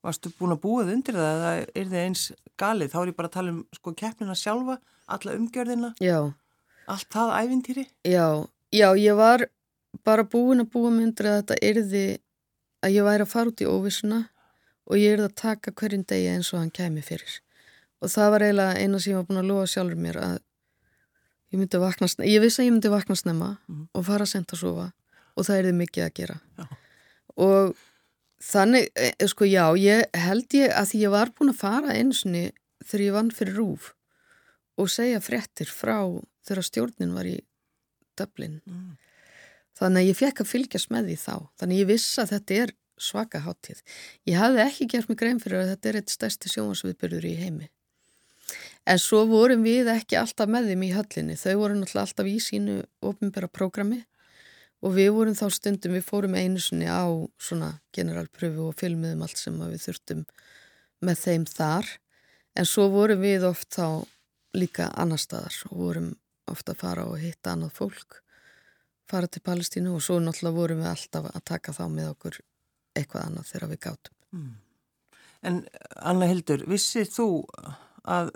varstu 0.07 0.31
búin 0.39 0.55
að 0.55 0.63
búið 0.63 0.93
undir 0.95 1.19
það 1.19 1.33
eða 1.37 1.53
er 1.63 1.89
þið 1.93 2.03
eins 2.03 2.25
galið? 2.59 2.93
Þá 2.93 2.99
er 3.01 3.11
ég 3.11 3.19
bara 3.19 3.31
að 3.31 3.37
tala 3.39 3.55
um 3.55 3.63
sko 3.75 3.95
kjærnina 4.03 4.37
sjálfa, 4.39 4.79
alla 5.17 5.35
umgjörðina, 5.39 5.93
já. 6.03 6.19
allt 6.91 7.09
það 7.15 7.35
ævintýri? 7.41 7.87
Já, 8.07 8.27
já, 8.75 8.89
ég 8.99 9.19
var 9.19 9.47
bara 10.07 10.27
búin 10.27 10.63
að 10.63 10.73
búa 10.75 10.93
mig 10.95 11.09
undir 11.09 11.31
að 11.31 11.39
þetta 11.41 11.61
erði 11.71 12.07
að 12.85 12.97
ég 12.97 13.07
væri 13.07 13.27
að 13.27 13.33
fara 13.33 13.53
út 13.53 13.63
í 13.63 13.71
óvissuna 13.71 14.23
og 14.87 15.01
ég 15.01 15.17
erði 15.17 15.29
að 15.31 15.39
taka 15.43 15.75
hverjum 15.75 16.05
degi 16.07 16.31
eins 16.31 16.53
og 16.53 16.63
hann 16.63 16.75
kemi 16.75 17.03
fyrir. 17.03 17.41
Og 18.03 18.13
það 18.13 18.33
var 18.35 18.45
eiginlega 18.47 18.83
eina 18.83 19.01
sem 19.01 19.15
ég 19.15 19.19
var 19.19 19.29
búin 19.31 19.43
að 19.43 19.51
lofa 19.51 19.71
sjálfur 19.73 20.03
mér 20.03 20.21
að 20.23 20.37
Ég 21.57 21.63
myndi 21.63 21.79
vakna, 21.81 22.07
ég 22.29 22.43
vissi 22.45 22.61
að 22.61 22.67
ég 22.67 22.75
myndi 22.75 22.93
vakna 22.93 23.15
snemma 23.17 23.55
mm. 23.65 23.85
og 23.97 24.03
fara 24.05 24.27
að 24.27 24.35
senda 24.35 24.53
að 24.53 24.61
sofa 24.61 24.83
og 25.33 25.47
það 25.47 25.57
er 25.57 25.69
þið 25.71 25.77
mikið 25.79 26.05
að 26.05 26.11
gera. 26.19 26.35
Já. 26.59 26.67
Og 27.47 27.79
þannig, 28.45 28.89
e, 28.93 29.09
e, 29.17 29.29
sko 29.33 29.49
já, 29.49 29.65
ég 29.81 30.19
held 30.27 30.57
ég 30.59 30.75
að 30.77 30.91
því 30.91 31.01
ég 31.07 31.15
var 31.15 31.33
búin 31.33 31.53
að 31.55 31.63
fara 31.63 31.95
einsinni 31.97 32.43
þegar 32.85 33.05
ég 33.07 33.17
vann 33.17 33.33
fyrir 33.39 33.57
rúf 33.57 33.87
og 34.77 34.93
segja 34.93 35.23
frettir 35.25 35.73
frá 35.73 35.97
þegar 36.45 36.69
stjórnin 36.69 37.15
var 37.17 37.31
í 37.31 37.39
Dublin. 38.21 38.61
Mm. 38.69 38.99
Þannig 39.81 40.03
að 40.03 40.11
ég 40.11 40.21
fekk 40.21 40.43
að 40.45 40.51
fylgjast 40.53 40.93
með 40.93 41.09
því 41.09 41.17
þá. 41.25 41.35
Þannig 41.63 41.81
ég 41.81 41.91
vissi 41.95 42.21
að 42.21 42.37
þetta 42.37 42.61
er 42.67 42.75
svaka 43.01 43.41
hátíð. 43.49 43.81
Ég 44.29 44.41
hafði 44.41 44.63
ekki 44.67 44.91
gert 44.93 45.09
mig 45.09 45.21
grein 45.25 45.41
fyrir 45.41 45.63
að 45.63 45.73
þetta 45.73 45.89
er 45.89 45.99
eitt 46.03 46.13
stærsti 46.13 46.53
sjónasviðbyrður 46.53 47.29
í 47.33 47.35
heimi. 47.41 47.71
En 48.87 49.01
svo 49.03 49.25
vorum 49.27 49.65
við 49.67 49.89
ekki 49.91 50.19
alltaf 50.21 50.51
með 50.51 50.71
þeim 50.71 50.85
í 50.87 50.93
höllinni. 50.95 51.37
Þau 51.39 51.55
voru 51.59 51.79
náttúrulega 51.79 52.05
alltaf 52.07 52.29
í 52.31 52.37
sínu 52.43 52.77
ofinbæra 53.03 53.49
prógrami 53.51 54.05
og 54.85 54.93
við 54.95 55.09
vorum 55.17 55.35
þá 55.35 55.47
stundum, 55.51 55.97
við 55.97 56.05
fórum 56.07 56.37
einu 56.39 56.61
sinni 56.63 56.87
á 56.87 57.09
svona 57.43 57.73
generalpröfu 57.97 58.69
og 58.69 58.77
filmiðum 58.79 59.25
allt 59.27 59.41
sem 59.41 59.57
við 59.59 59.81
þurftum 59.89 60.27
með 61.03 61.23
þeim 61.25 61.47
þar. 61.51 61.89
En 62.57 62.69
svo 62.69 62.87
vorum 62.93 63.25
við 63.25 63.49
oft 63.49 63.75
þá 63.75 64.07
líka 64.57 64.91
annar 64.95 65.21
staðar 65.21 65.57
og 65.71 65.81
vorum 65.81 66.13
ofta 66.47 66.77
að 66.77 66.83
fara 66.85 67.07
og 67.11 67.19
hitta 67.21 67.57
annað 67.57 67.75
fólk, 67.81 68.21
fara 69.11 69.27
til 69.27 69.43
Palestínu 69.45 69.97
og 69.97 70.05
svo 70.05 70.21
náttúrulega 70.23 70.61
vorum 70.61 70.85
við 70.85 70.93
alltaf 70.93 71.27
að 71.33 71.45
taka 71.51 71.75
þá 71.75 71.85
með 71.91 72.13
okkur 72.13 72.39
eitthvað 72.97 73.27
annað 73.27 73.51
þegar 73.51 73.73
við 73.73 73.83
gátum. 73.89 74.15
Mm. 74.37 74.53
En 75.47 75.59
Anna 76.01 76.29
Hildur, 76.31 76.63
vissið 76.71 77.11
þú 77.13 77.29
að 78.07 78.31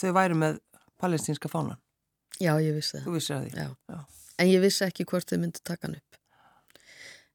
þau 0.00 0.12
væri 0.16 0.38
með 0.38 0.60
palestinska 1.00 1.50
fánan? 1.52 1.80
Já, 2.40 2.54
ég 2.62 2.76
vissi 2.76 2.96
það. 2.96 3.04
Þú 3.06 3.16
vissir 3.16 3.36
að 3.36 3.44
því? 3.44 3.50
Já. 3.60 3.68
Já. 3.92 3.98
En 4.40 4.48
ég 4.48 4.62
vissi 4.64 4.86
ekki 4.86 5.06
hvort 5.08 5.28
þau 5.28 5.40
myndi 5.42 5.60
taka 5.64 5.86
hann 5.88 5.98
upp. 5.98 6.18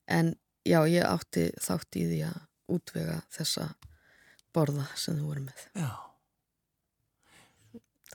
En 0.10 0.34
já, 0.66 0.80
ég 0.90 1.06
átti 1.06 1.50
þátt 1.62 2.00
í 2.00 2.08
því 2.10 2.20
að 2.30 2.42
útvega 2.76 3.20
þessa 3.34 3.70
borða 4.56 4.88
sem 4.98 5.18
þau 5.20 5.30
voru 5.30 5.46
með. 5.46 5.66
Já. 5.78 5.92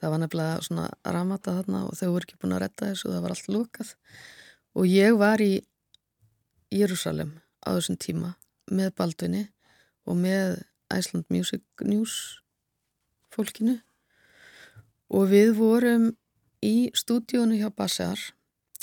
Það 0.01 0.13
var 0.13 0.21
nefnilega 0.23 0.61
svona 0.65 0.87
ramata 1.15 1.55
þarna 1.59 1.83
og 1.87 1.97
þau 1.99 2.07
voru 2.15 2.27
ekki 2.27 2.39
búin 2.41 2.55
að 2.57 2.63
retta 2.65 2.89
þessu 2.89 3.07
og 3.07 3.15
það 3.15 3.25
var 3.25 3.35
allt 3.35 3.51
lukað. 3.53 3.93
Og 4.75 4.87
ég 4.89 5.17
var 5.19 5.43
í 5.43 5.51
Jérúsalem 6.71 7.35
á 7.63 7.69
þessum 7.75 7.99
tíma 8.01 8.33
með 8.71 8.93
Baldvinni 8.97 9.45
og 10.07 10.17
með 10.17 10.61
Iceland 10.91 11.27
Music 11.31 11.63
News 11.85 12.15
fólkinu 13.31 13.77
og 15.11 15.27
við 15.31 15.55
vorum 15.57 16.11
í 16.63 16.91
stúdíónu 16.95 17.57
hjá 17.59 17.69
Bassar 17.75 18.19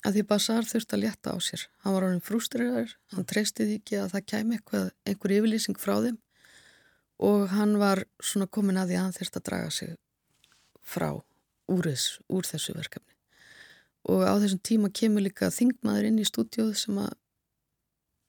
að 0.07 0.19
því 0.19 0.25
Bassar 0.31 0.67
þurfti 0.69 0.97
að 0.97 1.05
létta 1.05 1.35
á 1.35 1.37
sér. 1.43 1.65
Hann 1.83 1.95
var 1.97 2.07
ánum 2.07 2.25
frústriðar, 2.25 2.95
hann 3.15 3.27
treysti 3.27 3.67
því 3.67 3.79
ekki 3.81 4.01
að 4.03 4.13
það 4.15 4.27
kæmi 4.33 4.59
eitthvað, 4.59 4.91
einhver 5.09 5.35
yfirlýsing 5.39 5.79
frá 5.81 5.95
þeim 6.05 6.19
og 7.29 7.49
hann 7.51 7.79
var 7.81 8.05
svona 8.23 8.47
komin 8.47 8.79
að 8.79 8.93
því 8.93 8.99
að 8.99 9.05
hann 9.07 9.17
þurfti 9.17 9.41
að 9.41 9.47
draga 9.49 9.71
sig 9.75 9.95
frá 10.87 11.09
úr, 11.69 11.89
þess, 11.89 12.21
úr 12.31 12.47
þessu 12.47 12.75
verkefni. 12.77 13.15
Og 14.09 14.23
á 14.25 14.35
þessum 14.39 14.63
tíma 14.65 14.93
kemur 14.95 15.25
líka 15.25 15.51
þingmaður 15.53 16.09
inn 16.09 16.23
í 16.23 16.29
stúdíóð 16.29 16.77
sem 16.79 17.01
að 17.03 17.17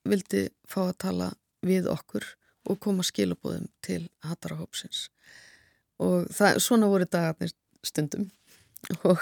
vildi 0.10 0.48
fá 0.68 0.82
að 0.88 0.98
tala 1.06 1.30
við 1.66 1.88
okkur 1.92 2.26
og 2.70 2.80
koma 2.82 3.06
skilabóðum 3.06 3.70
til 3.86 4.08
Hattarahópsins. 4.26 5.08
Og 6.02 6.28
það, 6.34 6.60
svona 6.64 6.90
voru 6.90 7.06
dagarnir 7.06 7.54
stundum 7.86 8.30
og, 9.08 9.22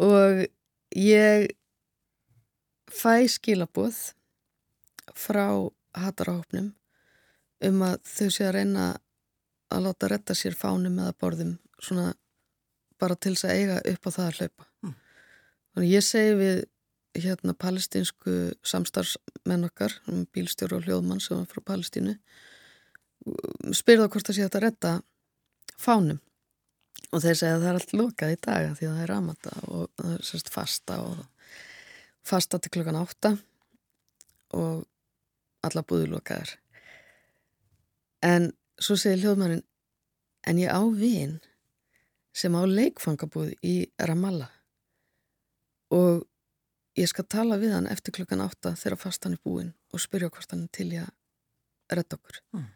og 0.00 0.44
ég 0.96 1.50
fæ 2.92 3.14
skilabóð 3.30 4.12
frá 5.18 5.46
Hattarahópnum 5.96 6.72
um 7.62 7.84
að 7.86 7.98
þau 8.08 8.28
sé 8.32 8.46
að 8.48 8.56
reyna 8.58 8.86
að 9.72 9.86
láta 9.86 10.10
retta 10.10 10.36
sér 10.36 10.56
fánum 10.58 10.98
eða 11.00 11.16
borðum 11.20 11.56
svona 11.82 12.12
bara 13.00 13.16
til 13.16 13.34
þess 13.34 13.48
að 13.48 13.56
eiga 13.58 13.78
upp 13.92 14.06
á 14.06 14.10
það 14.14 14.26
að 14.26 14.38
hlaupa. 14.38 14.66
Mm. 14.82 14.94
Þannig 15.72 15.92
ég 15.92 16.06
segi 16.06 16.34
við 16.38 16.58
hérna 17.22 17.54
palestinsku 17.58 18.34
samstarfsmenn 18.64 19.68
okkar, 19.68 19.94
bílstjóru 20.32 20.78
og 20.78 20.86
hljóðmann 20.86 21.20
sem 21.20 21.36
var 21.36 21.48
frá 21.50 21.64
Palestínu, 21.72 22.14
spyrða 23.76 24.08
hvort 24.08 24.28
það 24.28 24.38
sé 24.38 24.46
að 24.46 24.62
retta 24.64 24.92
fánum 25.78 26.20
og 27.10 27.22
þeir 27.24 27.38
segja 27.38 27.56
að 27.56 27.62
það 27.62 27.68
er 27.70 27.78
allt 27.80 27.94
lokað 27.98 28.32
í 28.34 28.40
daga 28.46 28.72
því 28.78 28.88
að 28.88 28.94
það 28.94 29.02
er 29.02 29.12
ramata 29.12 29.52
og 29.68 29.84
það 29.98 30.14
er 30.14 30.26
sérst 30.28 30.50
fasta 30.52 30.98
og 31.02 31.22
fasta 32.22 32.60
til 32.62 32.72
klokkan 32.76 33.00
átta 33.00 33.32
og 34.56 34.84
alla 35.66 35.82
búðu 35.86 36.10
lokaðar. 36.12 36.56
En 38.22 38.52
svo 38.78 38.96
segir 38.98 39.22
hljóðmannin, 39.24 39.64
en 40.46 40.58
ég 40.58 40.70
á 40.70 40.82
vinn 40.94 41.38
sem 42.34 42.54
á 42.54 42.62
leikfangabúð 42.64 43.54
í 43.66 43.76
Ramallah 44.00 44.50
og 45.92 46.24
ég 46.98 47.08
skal 47.10 47.26
tala 47.28 47.58
við 47.60 47.74
hann 47.76 47.90
eftir 47.90 48.14
klukkan 48.16 48.42
átta 48.44 48.74
þegar 48.78 49.00
fastan 49.00 49.36
er 49.36 49.42
búinn 49.44 49.72
og 49.92 50.02
spyrja 50.02 50.30
hvort 50.32 50.54
hann 50.54 50.66
er 50.66 50.72
til 50.72 50.88
ég 50.94 51.06
að 51.06 51.98
redda 51.98 52.18
okkur. 52.18 52.38
Mm. 52.56 52.68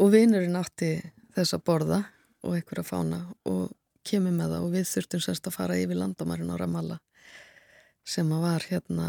Og 0.00 0.12
vinnurinn 0.12 0.58
átti 0.58 0.90
þess 1.36 1.56
að 1.56 1.64
borða 1.68 2.00
og 2.46 2.54
einhverja 2.56 2.86
fána 2.86 3.20
og 3.48 3.74
kemur 4.06 4.34
með 4.34 4.54
það 4.54 4.66
og 4.66 4.74
við 4.76 4.88
þurftum 4.92 5.24
semst 5.24 5.48
að 5.50 5.56
fara 5.58 5.78
yfir 5.82 5.98
landamærin 5.98 6.52
á 6.54 6.56
Ramallah 6.60 7.00
sem 8.06 8.30
að 8.32 8.44
var 8.46 8.66
hérna 8.70 9.08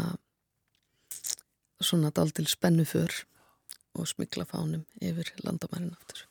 svona 1.78 2.10
daldil 2.14 2.48
spennuför 2.50 3.14
og 3.98 4.08
smikla 4.10 4.46
fánum 4.48 4.84
yfir 5.00 5.30
landamærin 5.44 5.94
aftur. 5.94 6.24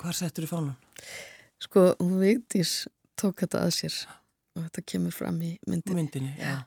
Hvar 0.00 0.16
settur 0.16 0.46
þú 0.46 0.52
fánan? 0.52 0.76
Sko, 1.62 1.92
hún 2.00 2.18
Vigdís 2.20 2.84
tók 3.20 3.44
þetta 3.44 3.64
að 3.66 3.74
sér 3.78 3.98
og 4.54 4.64
þetta 4.66 4.86
kemur 4.92 5.14
fram 5.14 5.40
í 5.44 5.56
myndinni. 5.68 6.00
Myndinni, 6.00 6.32
já. 6.40 6.64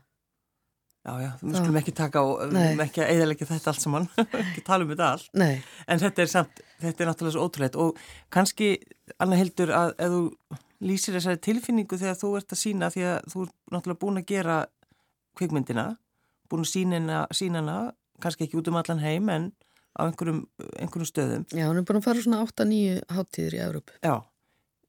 Já, 1.08 1.13
já, 1.24 1.30
við 1.39 1.54
skulum 1.56 1.78
ekki 1.80 1.93
taka 1.96 2.22
og 2.28 2.41
við 2.41 2.58
skulum 2.58 2.82
ekki 2.84 3.02
að 3.04 3.12
eðalegja 3.13 3.46
þetta 3.48 3.72
allt 3.72 3.84
saman, 3.86 4.08
ekki 4.41 4.63
tala 4.67 4.84
um 4.84 4.89
þetta 4.91 5.06
allt. 5.15 5.30
Nei, 5.39 5.54
En 5.88 6.02
þetta 6.02 6.24
er 6.26 6.32
samt, 6.34 6.63
þetta 6.84 7.04
er 7.06 7.10
náttúrulega 7.12 7.36
svo 7.38 7.46
ótrúleitt 7.48 7.78
og 7.80 8.02
kannski, 8.36 8.74
Anna 9.24 9.39
Hildur, 9.39 9.72
að 9.72 9.93
ef 10.04 10.12
þú 10.17 10.24
lýsir 10.89 11.15
þessari 11.15 11.39
tilfinningu 11.48 11.98
þegar 12.02 12.20
þú 12.20 12.34
ert 12.41 12.52
að 12.54 12.60
sína 12.62 12.91
því 12.93 13.06
að 13.13 13.32
þú 13.32 13.46
ert 13.46 13.56
náttúrulega 13.74 14.02
búin 14.04 14.20
að 14.20 14.28
gera 14.34 14.58
kvikmyndina, 15.39 15.88
búin 16.52 16.65
að 16.65 16.74
sína 17.39 17.62
hana, 17.62 17.78
kannski 18.22 18.48
ekki 18.48 18.60
út 18.60 18.70
um 18.72 18.78
allan 18.82 19.02
heim 19.02 19.32
en 19.32 19.48
á 19.98 20.06
einhverjum, 20.06 20.43
einhverjum 20.78 21.10
stöðum. 21.10 21.46
já, 21.50 21.65
hún 21.65 21.80
er 21.80 21.86
búin 21.88 22.02
að 22.02 22.06
fara 22.06 22.22
svona 22.22 22.43
8-9 22.46 23.00
háttíður 23.15 23.56
í 23.56 23.62
Európu. 23.63 23.96
Já, 24.04 24.15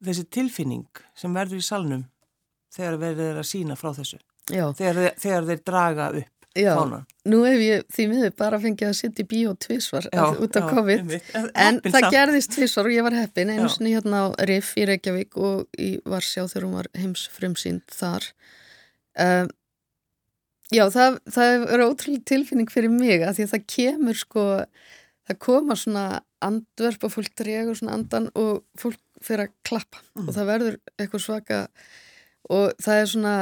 þessi 0.05 0.25
tilfinning 0.35 1.03
sem 1.17 1.35
verður 1.37 1.63
í 1.63 1.65
salnum 1.65 2.05
þegar 2.75 2.99
verður 3.01 3.41
að 3.41 3.49
sína 3.49 3.77
frá 3.79 3.95
þessu, 3.97 4.19
þegar, 4.49 5.15
þegar 5.21 5.47
þeir 5.53 5.63
draga 5.69 6.09
upp 6.23 6.49
já, 6.59 6.73
fánan. 6.75 7.05
nú 7.29 7.43
hef 7.47 7.61
ég 7.63 7.85
því 7.95 8.07
miður 8.11 8.33
bara 8.41 8.59
fengið 8.63 8.89
að 8.89 8.97
sitja 8.99 9.23
í 9.25 9.29
bíó 9.31 9.53
tvísvar 9.63 10.09
út 10.43 10.57
af 10.59 10.71
COVID. 10.73 10.99
einmitt. 11.05 11.29
En 11.35 11.51
Heppin 11.79 11.93
það 11.95 12.01
samt. 12.01 12.15
gerðist 12.17 12.55
tvísvar 12.57 12.89
og 12.89 12.97
ég 12.97 13.07
var 13.07 13.17
heppin 13.19 13.53
einu 13.55 13.69
sinni 13.71 13.93
hérna 13.95 14.25
á 14.25 14.27
Riff 14.49 14.73
í 14.81 14.87
Reykjavík 14.89 15.37
og 15.39 15.67
í 15.79 15.91
Varsjá 16.09 16.47
þegar 16.49 16.67
hún 16.67 16.79
var 16.81 16.89
heims 16.99 17.27
frumsýnd 17.37 17.85
þar. 17.95 18.27
Um, 19.19 19.49
já, 20.75 20.85
það, 20.95 21.19
það 21.35 21.67
er 21.75 21.85
ótrúlega 21.87 22.25
tilfinning 22.33 22.71
fyrir 22.73 22.93
mig 22.93 23.23
að 23.27 23.39
því 23.39 23.47
að 23.47 23.53
það 23.55 23.65
kemur 23.77 24.19
sko, 24.25 24.45
það 25.29 25.39
koma 25.47 25.77
svona 25.79 26.07
andverp 26.45 27.07
og 27.09 27.15
fólk 27.17 27.33
dregur 27.39 27.79
svona 27.79 27.97
andan 27.99 28.29
og 28.39 28.61
fólk 28.79 29.01
fyrir 29.23 29.49
að 29.49 29.55
klappa 29.67 30.03
Mm. 30.19 30.29
og 30.29 30.35
það 30.37 30.47
verður 30.53 30.77
eitthvað 30.99 31.23
svaka 31.25 31.57
og 32.51 32.73
það 32.83 33.01
er 33.03 33.09
svona, 33.11 33.33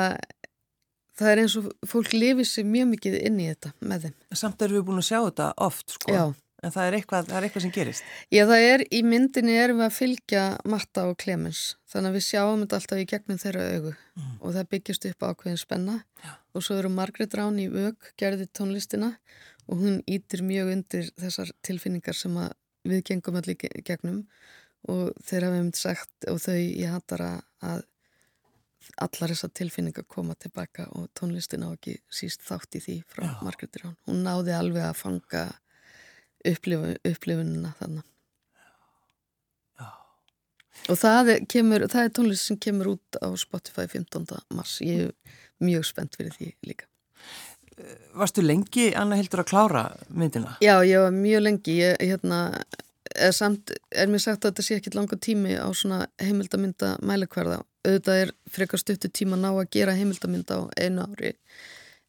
það 1.19 1.31
er 1.33 1.43
eins 1.45 1.55
og 1.61 1.69
fólk 1.89 2.13
lifir 2.17 2.49
sér 2.49 2.67
mjög 2.69 2.91
mikið 2.95 3.15
inn 3.29 3.39
í 3.41 3.47
þetta 3.53 3.73
með 3.81 4.07
þeim. 4.09 4.17
Samt 4.43 4.63
erum 4.67 4.79
við 4.81 4.85
búin 4.91 5.01
að 5.03 5.09
sjá 5.11 5.19
þetta 5.29 5.53
oft, 5.69 5.89
sko. 5.97 6.13
Já. 6.13 6.25
En 6.65 6.73
það 6.73 6.87
er 6.89 6.95
eitthvað, 6.97 7.27
það 7.29 7.37
er 7.39 7.45
eitthvað 7.47 7.63
sem 7.67 7.73
gerist. 7.77 8.05
Já, 8.33 8.43
það 8.49 8.63
er, 8.67 8.83
í 8.91 9.01
myndinni 9.07 9.57
erum 9.61 9.77
við 9.83 9.87
að 9.87 9.97
fylgja 9.99 10.45
Matta 10.73 11.03
og 11.11 11.19
Clemens, 11.21 11.61
þannig 11.93 12.09
að 12.11 12.17
við 12.17 12.25
sjáum 12.27 12.63
þetta 12.65 12.79
alltaf 12.81 13.03
í 13.03 13.09
gegnum 13.13 13.41
þeirra 13.43 13.67
augu 13.77 13.93
Mm. 14.17 14.39
og 14.41 14.55
það 14.55 14.69
byggjast 14.73 15.05
upp 15.11 15.25
ákveðin 15.29 15.59
spenna 15.61 15.95
Já. 16.25 16.31
og 16.57 16.63
svo 16.65 16.79
eru 16.81 16.89
Margrét 16.89 17.35
Rán 17.37 17.59
í 17.61 17.67
vög, 17.69 17.97
gerði 18.17 18.47
tónlistina 18.49 19.11
og 19.69 19.83
hún 19.83 19.99
ítir 20.09 20.41
mjög 20.41 20.71
undir 20.73 21.11
þessar 21.21 21.51
tilfinningar 21.69 22.17
sem 22.17 22.33
við 22.89 23.03
gengum 23.11 23.37
allir 23.37 23.61
í 23.61 23.83
gegnum 23.85 24.23
og 24.89 25.13
þeir 25.21 25.45
hafa 25.51 25.59
mynd 25.61 25.77
sagt 25.77 26.29
og 26.33 26.41
þau 26.41 26.57
ég 26.57 26.89
hattar 26.95 27.27
að 27.61 27.85
allar 29.03 29.33
þessar 29.33 29.53
tilfinningar 29.57 30.07
koma 30.09 30.37
tilbaka 30.39 30.89
og 30.99 31.09
tónlistin 31.19 31.65
á 31.67 31.71
ekki 31.73 31.99
síst 32.13 32.45
þátt 32.47 32.79
í 32.79 32.83
því 32.85 32.97
frá 33.11 33.25
Já. 33.27 33.33
Margrét 33.47 33.81
Rán. 33.83 33.97
Hún 34.09 34.23
náði 34.27 34.55
alveg 34.57 34.87
að 34.89 34.99
fanga 35.01 35.45
upplifun, 36.47 36.97
upplifunina 37.03 37.73
þannig. 37.81 38.07
Já. 39.81 39.89
Og 40.93 41.01
það 41.01 41.33
er, 41.35 41.47
kemur, 41.55 41.87
það 41.93 42.09
er 42.09 42.15
tónlist 42.19 42.51
sem 42.51 42.61
kemur 42.63 42.95
út 42.97 43.21
á 43.21 43.29
Spotify 43.41 43.89
15. 43.91 44.27
mars. 44.55 44.79
Ég 44.85 45.09
er 45.09 45.39
mjög 45.63 45.89
spennt 45.91 46.19
fyrir 46.19 46.35
því 46.37 46.53
líka. 46.67 46.91
Varstu 48.17 48.41
lengi, 48.41 48.89
Anna 48.97 49.19
Hildur, 49.19 49.43
að 49.43 49.51
klára 49.51 49.85
myndina? 50.09 50.55
Já, 50.65 50.79
ég 50.89 51.03
var 51.03 51.13
mjög 51.13 51.43
lengi. 51.45 51.75
Ég, 51.83 51.99
hérna, 52.01 52.39
er, 53.13 53.33
samt, 53.37 53.75
er 53.93 54.09
mér 54.09 54.23
sagt 54.25 54.45
að 54.45 54.55
þetta 54.55 54.65
sé 54.65 54.79
ekkit 54.79 54.97
langa 54.97 55.19
tími 55.21 55.59
á 55.61 55.69
svona 55.77 56.07
heimildamynda 56.23 56.97
mælikvarða. 57.05 57.61
Auðvitað 57.87 58.21
er 58.25 58.33
frekar 58.51 58.83
stuttu 58.83 59.11
tíma 59.13 59.39
ná 59.39 59.53
að 59.53 59.71
gera 59.77 59.95
heimildamynda 59.95 60.59
á 60.59 60.63
einu 60.83 61.07
ári. 61.07 61.37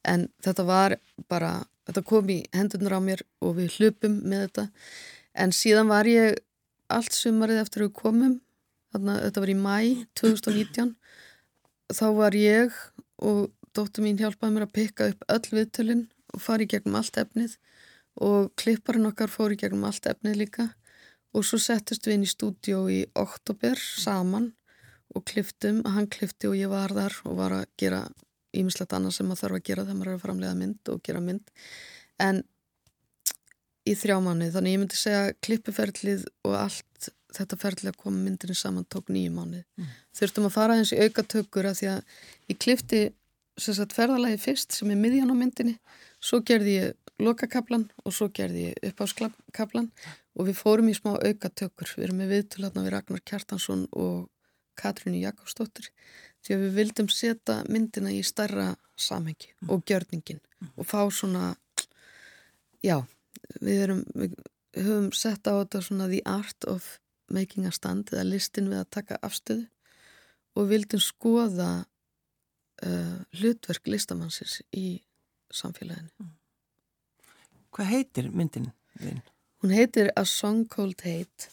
En 0.08 0.28
þetta 0.44 0.66
var 0.66 0.98
bara, 1.30 1.52
þetta 1.86 2.04
kom 2.08 2.32
í 2.34 2.40
hendurnar 2.56 2.98
á 2.98 3.02
mér 3.04 3.24
og 3.44 3.58
við 3.60 3.78
hlupum 3.78 4.20
með 4.24 4.48
þetta. 4.48 4.68
En 5.38 5.54
síðan 5.54 5.92
var 5.92 6.10
ég 6.10 6.40
allt 6.90 7.14
sumarið 7.14 7.62
eftir 7.62 7.84
að 7.84 7.90
við 7.90 7.98
komum, 8.02 8.36
þarna, 8.94 9.20
þetta 9.28 9.44
var 9.44 9.52
í 9.52 9.58
mæ 9.60 9.78
2019, 10.18 10.94
þá 11.94 12.08
var 12.18 12.38
ég 12.38 12.76
og 13.18 13.48
dóttur 13.78 14.06
mín 14.06 14.18
hjálpaði 14.20 14.56
mér 14.56 14.66
að 14.66 14.76
pikka 14.76 15.10
upp 15.12 15.26
öll 15.34 15.54
viðtölinn 15.54 16.06
og 16.34 16.44
fara 16.44 16.66
í 16.66 16.70
gegnum 16.72 16.98
allt 17.00 17.20
efnið 17.22 17.58
og 18.28 18.52
klipparinn 18.58 19.10
okkar 19.10 19.32
fór 19.32 19.54
í 19.54 19.60
gegnum 19.62 19.86
allt 19.88 20.10
efnið 20.10 20.40
líka 20.42 20.68
og 21.38 21.46
svo 21.46 21.60
settist 21.62 22.08
við 22.08 22.18
inn 22.18 22.26
í 22.26 22.32
stúdíó 22.32 22.86
í 22.90 23.04
oktober 23.18 23.78
saman 23.78 24.52
og 25.16 25.24
kliftum, 25.28 25.84
hann 25.88 26.10
klifti 26.12 26.50
og 26.50 26.58
ég 26.58 26.72
var 26.72 26.94
þar 26.96 27.16
og 27.30 27.38
var 27.40 27.56
að 27.62 27.66
gera 27.80 28.04
ímislegt 28.58 28.96
annað 28.96 29.18
sem 29.18 29.28
maður 29.30 29.44
þarf 29.44 29.60
að 29.60 29.66
gera 29.70 29.86
þegar 29.86 30.00
maður 30.00 30.12
er 30.12 30.18
að 30.18 30.26
framlega 30.26 30.60
mynd 30.60 30.92
og 30.94 31.02
gera 31.06 31.24
mynd 31.24 31.52
en 32.24 32.44
í 33.88 33.96
þrjá 33.96 34.18
manni, 34.24 34.50
þannig 34.52 34.76
ég 34.76 34.82
myndi 34.82 35.00
segja 35.00 35.36
klippuferlið 35.46 36.26
og 36.48 36.58
allt 36.60 37.10
þetta 37.38 37.60
ferðilega 37.60 37.96
að 37.96 38.02
koma 38.04 38.24
myndinni 38.24 38.56
saman 38.58 38.88
tók 38.92 39.12
nýju 39.14 39.34
mánuð. 39.36 39.64
Mm. 39.78 39.90
Þurftum 40.18 40.48
að 40.48 40.56
fara 40.56 40.78
eins 40.80 40.94
í 40.96 41.00
aukatökur 41.04 41.68
að 41.70 41.80
því 41.82 41.90
að 41.92 42.16
ég 42.52 42.60
klifti 42.64 43.02
sagt, 43.58 43.96
ferðalagi 43.96 44.40
fyrst 44.42 44.78
sem 44.78 44.92
er 44.94 45.00
miðjan 45.00 45.34
á 45.34 45.36
myndinni, 45.38 45.76
svo 46.24 46.42
gerði 46.46 46.78
ég 46.78 47.22
lokakablan 47.24 47.88
og 48.06 48.14
svo 48.14 48.30
gerði 48.34 48.70
ég 48.70 48.90
uppáskablan 48.92 49.90
og 50.38 50.50
við 50.50 50.60
fórum 50.60 50.90
í 50.92 50.96
smá 50.98 51.16
aukatökur. 51.16 51.94
Við 51.98 52.08
erum 52.08 52.22
með 52.22 52.34
viðtulatna 52.36 52.86
við 52.86 52.94
Ragnar 52.96 53.24
Kjartansson 53.26 53.88
og 53.92 54.28
Katrínu 54.78 55.22
Jakobsdóttir 55.22 55.90
því 56.46 56.56
að 56.56 56.64
við 56.66 56.78
vildum 56.80 57.10
setja 57.12 57.58
myndina 57.68 58.14
í 58.14 58.22
starra 58.26 58.72
samhengi 58.98 59.52
mm. 59.54 59.72
og 59.74 59.84
gjörningin 59.90 60.40
mm. 60.40 60.70
og 60.76 60.88
fá 60.88 61.02
svona, 61.14 61.56
já, 62.86 63.02
við 63.60 63.84
erum, 63.88 64.04
við 64.16 64.38
höfum 64.78 65.12
sett 65.16 65.50
á 65.50 65.54
þetta 65.60 65.84
svona 65.84 66.10
the 66.12 66.22
art 66.26 66.68
of 66.70 66.98
making 67.34 67.68
a 67.68 67.74
stand 67.76 68.14
eða 68.14 68.30
listin 68.30 68.72
við 68.72 68.84
að 68.84 68.94
taka 69.00 69.20
afstöðu 69.26 69.68
og 70.58 70.70
vildum 70.72 71.02
skoða 71.04 71.72
uh, 71.84 73.18
hlutverk 73.38 73.90
listamannsins 73.92 74.62
í 74.74 75.02
samfélaginu. 75.54 76.10
Mm. 76.22 76.34
Hvað 77.76 77.92
heitir 77.94 78.32
myndin 78.34 78.72
þinn? 78.98 79.22
Hún 79.62 79.74
heitir 79.74 80.10
A 80.16 80.24
Song 80.26 80.66
Called 80.70 81.02
Hate 81.06 81.52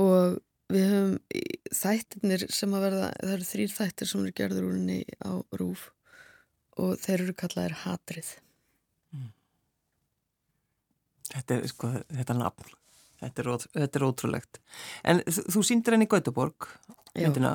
og 0.00 0.40
við 0.72 0.86
höfum 0.90 1.16
þættirnir 1.74 2.46
sem 2.52 2.76
að 2.76 2.86
verða, 2.88 3.10
það 3.20 3.34
eru 3.36 3.48
þrýr 3.50 3.74
þættir 3.74 4.10
sem 4.10 4.22
eru 4.22 4.36
gerður 4.40 4.68
úr 4.68 4.78
henni 4.78 5.00
á 5.20 5.32
rúf 5.60 5.90
og 6.80 6.96
þeir 7.02 7.26
eru 7.26 7.36
kallaðir 7.38 7.76
hatrið. 7.84 8.30
Mm. 9.14 9.30
Þetta 11.34 11.58
er 11.58 11.68
sko, 11.70 11.92
þetta 12.08 12.34
er 12.34 12.40
nafn. 12.40 12.74
Þetta 13.24 13.44
er, 13.44 13.50
þetta 13.78 14.00
er 14.00 14.06
ótrúlegt. 14.08 14.60
En 15.06 15.22
þú 15.24 15.62
síndir 15.64 15.94
henni 15.94 16.08
í 16.08 16.12
Gautaborg, 16.12 16.68
myndina, 17.14 17.54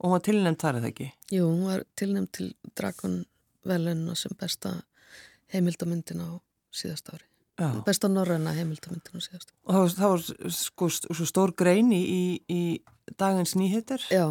og 0.00 0.08
hún 0.08 0.16
var 0.16 0.24
tilnæmt 0.26 0.60
þar 0.64 0.80
eða 0.80 0.90
ekki? 0.90 1.08
Jú, 1.32 1.46
hún 1.46 1.66
var 1.68 1.86
tilnæmt 1.96 2.34
til 2.36 2.50
Dragon 2.76 3.20
Velena 3.68 4.16
sem 4.18 4.34
besta 4.40 4.80
heimildamyndin 5.54 6.24
á 6.24 6.30
síðast 6.74 7.12
ári. 7.14 7.29
Besta 7.86 8.08
norræna 8.08 8.54
heimildamyndin 8.56 9.20
á 9.20 9.22
síðast. 9.22 9.52
Og 9.66 9.74
það 9.74 9.82
var, 9.82 9.94
það 9.98 10.12
var 10.14 10.54
sko 10.56 10.90
svo 10.96 11.26
stór 11.28 11.54
greini 11.58 12.00
í, 12.00 12.22
í 12.48 12.60
dagins 13.20 13.56
nýhittir? 13.58 14.04
Já. 14.12 14.30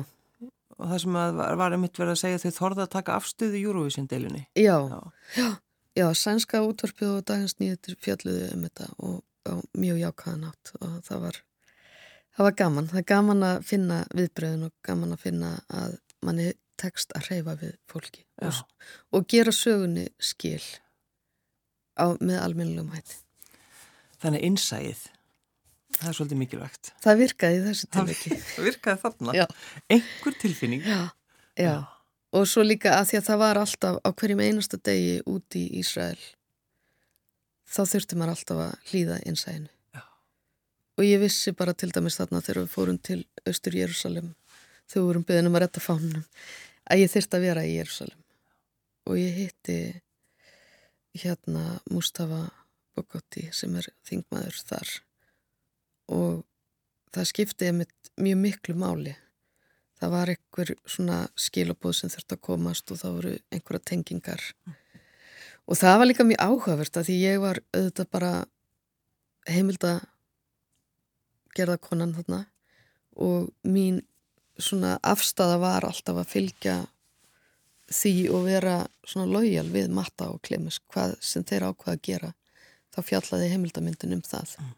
Og 0.80 0.86
það 0.88 1.02
sem 1.04 1.18
var, 1.20 1.58
var 1.60 1.76
einmitt 1.76 2.00
verið 2.00 2.16
að 2.16 2.22
segja 2.22 2.42
þau 2.44 2.58
þorða 2.60 2.86
að 2.86 2.94
taka 2.96 3.18
afstöðu 3.20 3.60
í 3.60 3.66
Eurovision-deilunni? 3.68 4.46
Já, 4.58 4.78
já. 5.36 5.50
já. 6.00 6.08
Sænska 6.16 6.64
útvarpið 6.66 7.18
og 7.18 7.28
dagins 7.28 7.58
nýðir 7.60 8.00
fjalluði 8.02 8.50
um 8.56 8.66
þetta 8.68 8.90
og, 8.98 9.20
og 9.52 9.62
mjög 9.78 10.02
jákaðan 10.06 10.48
átt 10.50 10.74
og 10.80 10.98
það 11.10 11.26
var, 11.28 11.42
það 12.38 12.50
var 12.50 12.58
gaman. 12.64 12.90
Það 12.94 13.04
er 13.04 13.10
gaman 13.14 13.48
að 13.52 13.62
finna 13.74 14.02
viðbröðin 14.16 14.68
og 14.70 14.76
gaman 14.88 15.16
að 15.18 15.24
finna 15.28 15.54
að 15.70 16.00
manni 16.26 16.52
tekst 16.80 17.12
að 17.18 17.30
reyfa 17.34 17.56
við 17.60 17.74
fólki 17.92 18.24
og, 18.46 18.62
og 19.16 19.26
gera 19.32 19.52
sögunni 19.56 20.08
skil 20.24 20.62
á, 22.00 22.08
með 22.18 22.42
almennilegum 22.42 22.96
hætti. 22.96 23.20
Þannig 24.24 24.48
innsæðið, 24.50 25.06
það 26.00 26.10
er 26.10 26.18
svolítið 26.18 26.42
mikilvægt. 26.42 26.92
Það 27.04 27.22
virkaði 27.26 27.62
þessu 27.68 27.94
tilviki. 27.96 28.42
Það 28.56 28.68
virkaði 28.72 29.02
þarna. 29.06 29.38
Já. 29.38 29.46
Einhver 29.92 30.42
tilfinning. 30.42 30.84
Já, 30.88 31.02
já. 31.56 31.70
já 31.70 31.78
og 32.36 32.46
svo 32.50 32.64
líka 32.66 32.94
að 33.00 33.10
því 33.10 33.20
að 33.20 33.28
það 33.28 33.42
var 33.42 33.60
alltaf 33.60 33.98
á 34.06 34.10
hverjum 34.14 34.44
einasta 34.44 34.78
degi 34.86 35.18
úti 35.30 35.66
í 35.66 35.82
Ísrael 35.82 36.20
þá 37.70 37.82
þurfti 37.90 38.18
maður 38.18 38.34
alltaf 38.36 38.62
að 38.66 38.92
hlýða 38.92 39.20
einsæðinu 39.30 40.04
og 41.00 41.08
ég 41.08 41.22
vissi 41.24 41.54
bara 41.56 41.74
til 41.74 41.90
dæmis 41.96 42.20
þarna 42.20 42.44
þegar 42.44 42.62
við 42.66 42.74
fórum 42.76 43.00
til 43.10 43.22
Östur 43.50 43.78
Jérúsalem 43.80 44.34
þegar 44.90 45.02
við 45.02 45.08
vorum 45.08 45.26
byggðin 45.26 45.50
um 45.50 45.58
að 45.58 45.66
retta 45.66 45.84
fánunum 45.84 46.28
að 46.90 47.04
ég 47.04 47.14
þurfti 47.14 47.40
að 47.40 47.48
vera 47.48 47.66
í 47.66 47.74
Jérúsalem 47.78 48.22
og 49.10 49.18
ég 49.18 49.40
hitti 49.40 49.80
hérna 51.20 51.80
Mustafa 51.92 52.48
Bogotti 52.96 53.48
sem 53.56 53.76
er 53.80 53.88
þingmaður 54.08 54.60
þar. 54.70 54.92
Og 56.10 56.44
það 57.14 57.30
skipti 57.32 57.72
mjög 57.74 58.40
miklu 58.44 58.76
máli. 58.80 59.16
Það 60.00 60.14
var 60.16 60.32
einhver 60.32 60.72
svona 60.88 61.18
skilabóð 61.36 61.98
sem 61.98 62.12
þurfti 62.12 62.38
að 62.38 62.46
komast 62.48 62.92
og 62.94 63.02
það 63.02 63.18
voru 63.18 63.34
einhverja 63.52 63.88
tengingar. 63.92 64.46
Og 65.68 65.78
það 65.78 65.98
var 66.00 66.10
líka 66.10 66.28
mjög 66.28 66.46
áhugavert 66.46 67.00
að 67.00 67.10
því 67.10 67.18
ég 67.20 67.42
var 67.44 67.60
auðvitað 67.76 68.12
bara 68.16 68.32
heimilda 69.50 69.92
gerða 71.58 71.78
konan 71.84 72.16
þarna. 72.16 72.46
Og 73.20 73.50
mín 73.68 74.00
svona 74.60 74.98
afstafa 75.04 75.60
var 75.60 75.88
alltaf 75.88 76.22
að 76.22 76.32
fylgja 76.32 76.78
því 77.94 78.14
og 78.34 78.46
vera 78.48 78.76
svona 79.08 79.30
lojal 79.34 79.68
við 79.74 79.90
matta 79.94 80.30
og 80.34 80.42
klemis 80.46 80.80
hvað 80.92 81.16
sem 81.26 81.46
þeir 81.48 81.70
ákvaða 81.70 81.96
að 81.96 82.04
gera 82.06 82.34
þá 82.94 83.00
fjallaði 83.06 83.54
heimildamyndin 83.54 84.18
um 84.18 84.26
það. 84.26 84.58
Mm. 84.60 84.76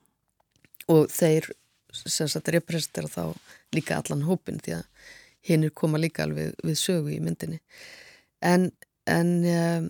og 0.91 1.11
þeir 1.13 1.51
sem 1.91 2.27
sagt 2.29 2.49
representera 2.53 3.09
þá 3.11 3.35
líka 3.75 3.97
allan 3.99 4.23
hópin 4.27 4.59
því 4.63 4.77
að 4.79 5.09
hinn 5.47 5.65
er 5.65 5.73
koma 5.75 5.99
líka 5.99 6.25
alveg 6.25 6.55
við 6.63 6.77
sögu 6.79 7.11
í 7.13 7.19
myndinni. 7.23 7.59
En, 8.41 8.69
en 9.09 9.31
um, 9.51 9.87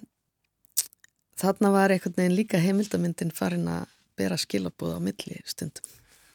þarna 1.40 1.72
var 1.76 1.94
einhvern 1.94 2.18
veginn 2.18 2.38
líka 2.38 2.62
heimildamyndin 2.62 3.34
farin 3.36 3.68
að 3.72 3.90
bera 4.20 4.38
skilabúð 4.40 4.98
á 4.98 5.00
milli 5.04 5.42
stundum. 5.46 5.86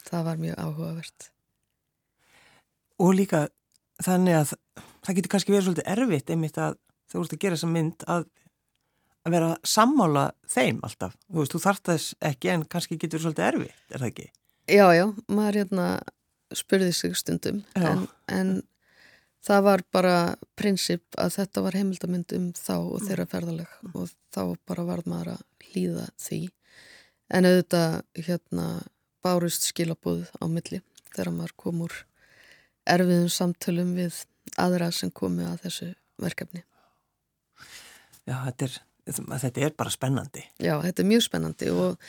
Það 0.06 0.28
var 0.28 0.42
mjög 0.42 0.60
áhugavert. 0.62 1.30
Og 3.02 3.16
líka 3.16 3.46
þannig 4.04 4.38
að 4.40 4.54
það 5.06 5.18
getur 5.20 5.32
kannski 5.34 5.54
verið 5.54 5.68
svolítið 5.68 5.92
erfitt 5.94 6.32
einmitt 6.34 6.58
að 6.58 6.78
þú 7.06 7.22
ert 7.22 7.36
að 7.36 7.42
gera 7.44 7.58
þessa 7.58 7.72
mynd 7.72 8.06
að 8.10 8.26
að 9.26 9.34
vera 9.34 9.46
að 9.52 9.66
sammála 9.66 10.24
þeim 10.46 10.76
alltaf. 10.86 11.16
Þú 11.26 11.40
veist, 11.40 11.54
þú 11.54 11.60
þart 11.64 11.88
þess 11.90 12.16
ekki 12.28 12.50
en 12.52 12.64
kannski 12.70 12.98
getur 13.02 13.22
svolítið 13.24 13.46
erfitt, 13.48 13.80
er 13.90 14.02
það 14.02 14.10
ekki? 14.12 14.26
Já, 14.70 14.86
já, 14.94 15.04
maður 15.26 15.58
hérna 15.60 15.86
spurði 16.54 16.92
sig 16.94 17.16
stundum 17.18 17.62
en, 17.78 18.04
en 18.30 18.50
það 19.46 19.64
var 19.66 19.82
bara 19.94 20.16
prinsip 20.58 21.18
að 21.18 21.36
þetta 21.40 21.62
var 21.64 21.78
heimildamind 21.78 22.34
um 22.36 22.48
þá 22.54 22.74
og 22.78 23.06
þeirra 23.06 23.26
ferðaleg 23.30 23.72
og 23.92 24.12
þá 24.34 24.42
bara 24.68 24.86
var 24.86 25.02
maður 25.10 25.32
að 25.36 25.70
hlýða 25.70 26.06
því 26.22 26.40
en 27.34 27.48
auðvitað 27.50 27.96
hérna 28.28 28.66
bárust 29.26 29.66
skilabúð 29.66 30.30
á 30.38 30.44
milli 30.46 30.82
þegar 31.12 31.32
maður 31.34 31.56
kom 31.62 31.82
úr 31.86 31.96
erfiðum 32.86 33.30
samtölum 33.32 33.94
við 33.98 34.22
aðra 34.60 34.90
sem 34.94 35.10
komi 35.10 35.46
að 35.46 35.60
þessu 35.66 35.92
verkefni 36.22 36.64
Já, 38.26 38.40
þetta 38.48 38.66
er, 38.66 38.76
þetta 39.06 39.64
er 39.68 39.78
bara 39.78 39.92
spennandi 39.94 40.42
Já, 40.58 40.74
þetta 40.82 41.02
er 41.02 41.10
mjög 41.12 41.26
spennandi 41.28 41.70
og 41.74 42.00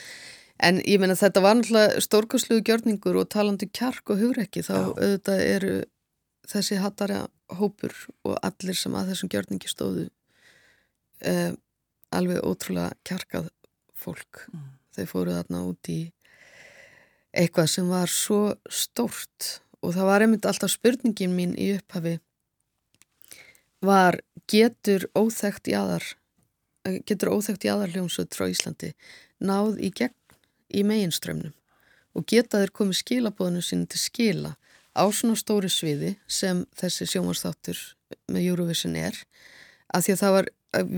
En 0.58 0.80
ég 0.82 0.98
menna 0.98 1.14
þetta 1.14 1.42
var 1.44 1.54
náttúrulega 1.54 2.00
stórkosluðu 2.02 2.64
gjörningur 2.66 3.20
og 3.20 3.28
talandi 3.30 3.68
kjark 3.70 4.10
og 4.10 4.18
hugrekki 4.18 4.64
þá 4.66 4.74
Já. 4.74 4.86
auðvitað 4.90 5.42
eru 5.44 5.74
þessi 6.50 6.78
hattara 6.82 7.20
hópur 7.60 7.94
og 8.26 8.38
allir 8.42 8.76
sem 8.76 8.96
að 8.98 9.12
þessum 9.12 9.30
gjörningi 9.30 9.70
stóðu 9.70 10.08
eh, 11.22 11.52
alveg 12.10 12.42
ótrúlega 12.42 12.96
kjarkað 13.06 13.52
fólk. 13.94 14.48
Mm. 14.50 14.66
Þau 14.96 15.04
fóruð 15.12 15.38
þarna 15.38 15.62
út 15.68 15.92
í 15.94 16.00
eitthvað 17.38 17.70
sem 17.70 17.90
var 17.92 18.10
svo 18.10 18.42
stórt 18.66 19.60
og 19.78 19.94
það 19.94 20.10
var 20.10 20.24
einmitt 20.24 20.48
alltaf 20.48 20.74
spurningin 20.74 21.36
mín 21.38 21.54
í 21.54 21.70
upphafi 21.76 22.16
var 23.84 24.20
getur 24.50 25.06
óþægt 25.18 25.70
í 25.70 25.76
aðar 25.78 26.04
getur 27.08 27.34
óþægt 27.34 27.66
í 27.66 27.72
aðarljónsut 27.72 28.34
frá 28.34 28.48
Íslandi 28.48 28.94
náð 29.44 29.78
í 29.82 29.92
gegn 29.94 30.16
í 30.74 30.84
meginströmmnum 30.86 31.54
og 32.16 32.26
geta 32.28 32.62
þeir 32.62 32.74
komið 32.74 33.00
skilabóðinu 33.02 33.62
sinni 33.64 33.88
til 33.90 34.00
skila 34.02 34.54
á 34.98 35.04
svona 35.14 35.38
stóri 35.38 35.70
sviði 35.70 36.14
sem 36.26 36.64
þessi 36.78 37.06
sjómanstáttur 37.12 37.80
með 38.32 38.48
Eurovision 38.50 38.96
er. 38.98 39.16
Að 39.94 40.06
því 40.06 40.14
að 40.14 40.22
það 40.22 40.34
var, 40.36 40.48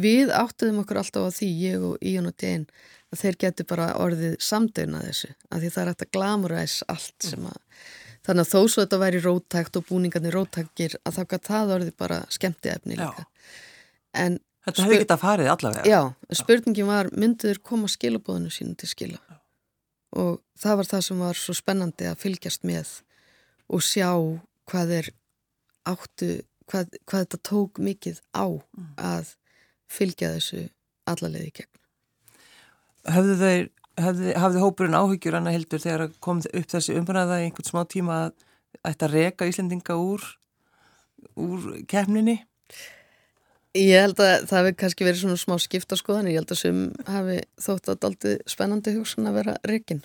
við 0.07 0.33
áttuðum 0.35 0.81
okkur 0.83 1.01
alltaf 1.03 1.29
á 1.29 1.31
því, 1.37 1.51
ég 1.61 1.85
og 1.91 2.07
Íon 2.07 2.31
og 2.31 2.37
Dein 2.41 2.67
að 3.11 3.25
þeir 3.25 3.39
geti 3.45 3.67
bara 3.67 3.91
orðið 4.01 4.37
samdöina 4.43 5.03
þessu, 5.05 5.33
að 5.51 5.65
því 5.65 5.73
það 5.75 5.83
er 5.83 5.91
hægt 5.91 6.05
að 6.07 6.13
glamuræs 6.17 6.77
allt 6.91 7.27
sem 7.27 7.47
að, 7.51 7.61
þannig 8.27 8.47
að 8.47 8.53
þó 8.53 8.61
svo 8.61 8.85
þetta 8.85 9.01
væri 9.01 9.25
róttækt 9.25 9.81
og 9.81 9.89
búningarnir 9.89 10.37
róttækir 10.37 10.97
að 11.05 11.19
þá 11.19 11.23
gæti 11.25 11.51
það 11.51 11.75
orðið 11.79 11.99
bara 12.01 12.23
skemmti 12.33 12.73
efni 12.73 13.01
líka. 13.01 13.27
En 14.15 14.41
Þetta 14.61 14.85
hefði 14.85 14.97
getið 15.01 15.15
að 15.15 15.23
farið 15.23 15.47
allavega. 15.49 15.89
Já, 15.89 16.35
spurningin 16.37 16.89
var, 16.91 17.09
mynduður 17.17 17.63
koma 17.65 17.89
skilabóðinu 17.89 18.51
sínu 18.53 18.75
til 18.77 18.91
skila? 18.91 19.21
og 20.19 20.41
það 20.59 20.81
var 20.81 20.89
það 20.91 21.03
sem 21.07 21.23
var 21.23 21.39
svo 21.39 21.55
spennandi 21.57 22.09
að 22.11 22.23
fylgjast 22.25 22.67
með 22.67 22.93
og 23.71 23.83
sjá 23.87 24.11
hvað 24.71 24.95
er 24.99 25.11
áttu, 25.89 26.31
hvað, 26.71 26.97
hvað 27.07 27.25
þetta 27.25 27.41
tók 27.47 27.81
mikið 27.83 28.21
á 28.35 28.47
mm. 28.47 28.89
að 28.99 29.35
fylgja 29.91 30.33
þessu 30.37 30.65
allarleiði 31.11 31.53
gegn. 31.61 31.71
Höfðu 33.11 33.37
þeir, 33.41 33.69
hafði, 34.05 34.35
hafði 34.39 34.63
hópurinn 34.65 34.99
áhyggjur 34.99 35.37
annað 35.39 35.57
heldur 35.59 35.83
þegar 35.83 36.07
kom 36.25 36.41
upp 36.45 36.71
þessi 36.73 36.97
umræða 37.01 37.41
í 37.41 37.49
einhvern 37.49 37.69
smá 37.69 37.83
tíma 37.91 38.19
að 38.27 38.47
ætti 38.91 39.07
að 39.07 39.15
reka 39.17 39.49
Íslendinga 39.51 39.97
úr, 40.01 40.25
úr 41.37 41.69
kemninni? 41.91 42.41
Ég 43.79 44.03
held 44.03 44.19
að 44.19 44.49
það 44.51 44.59
hefði 44.59 44.75
kannski 44.81 45.07
verið 45.07 45.23
svona 45.23 45.39
smá 45.39 45.55
skiptaskoðan, 45.63 46.29
ég 46.33 46.41
held 46.41 46.51
að 46.51 46.59
sem 46.59 46.83
hafi 47.07 47.39
þótt 47.63 47.93
að 47.93 48.01
daldi 48.03 48.33
spennandi 48.51 48.95
hugsun 48.97 49.31
að 49.31 49.37
vera 49.39 49.57
rekin. 49.71 50.03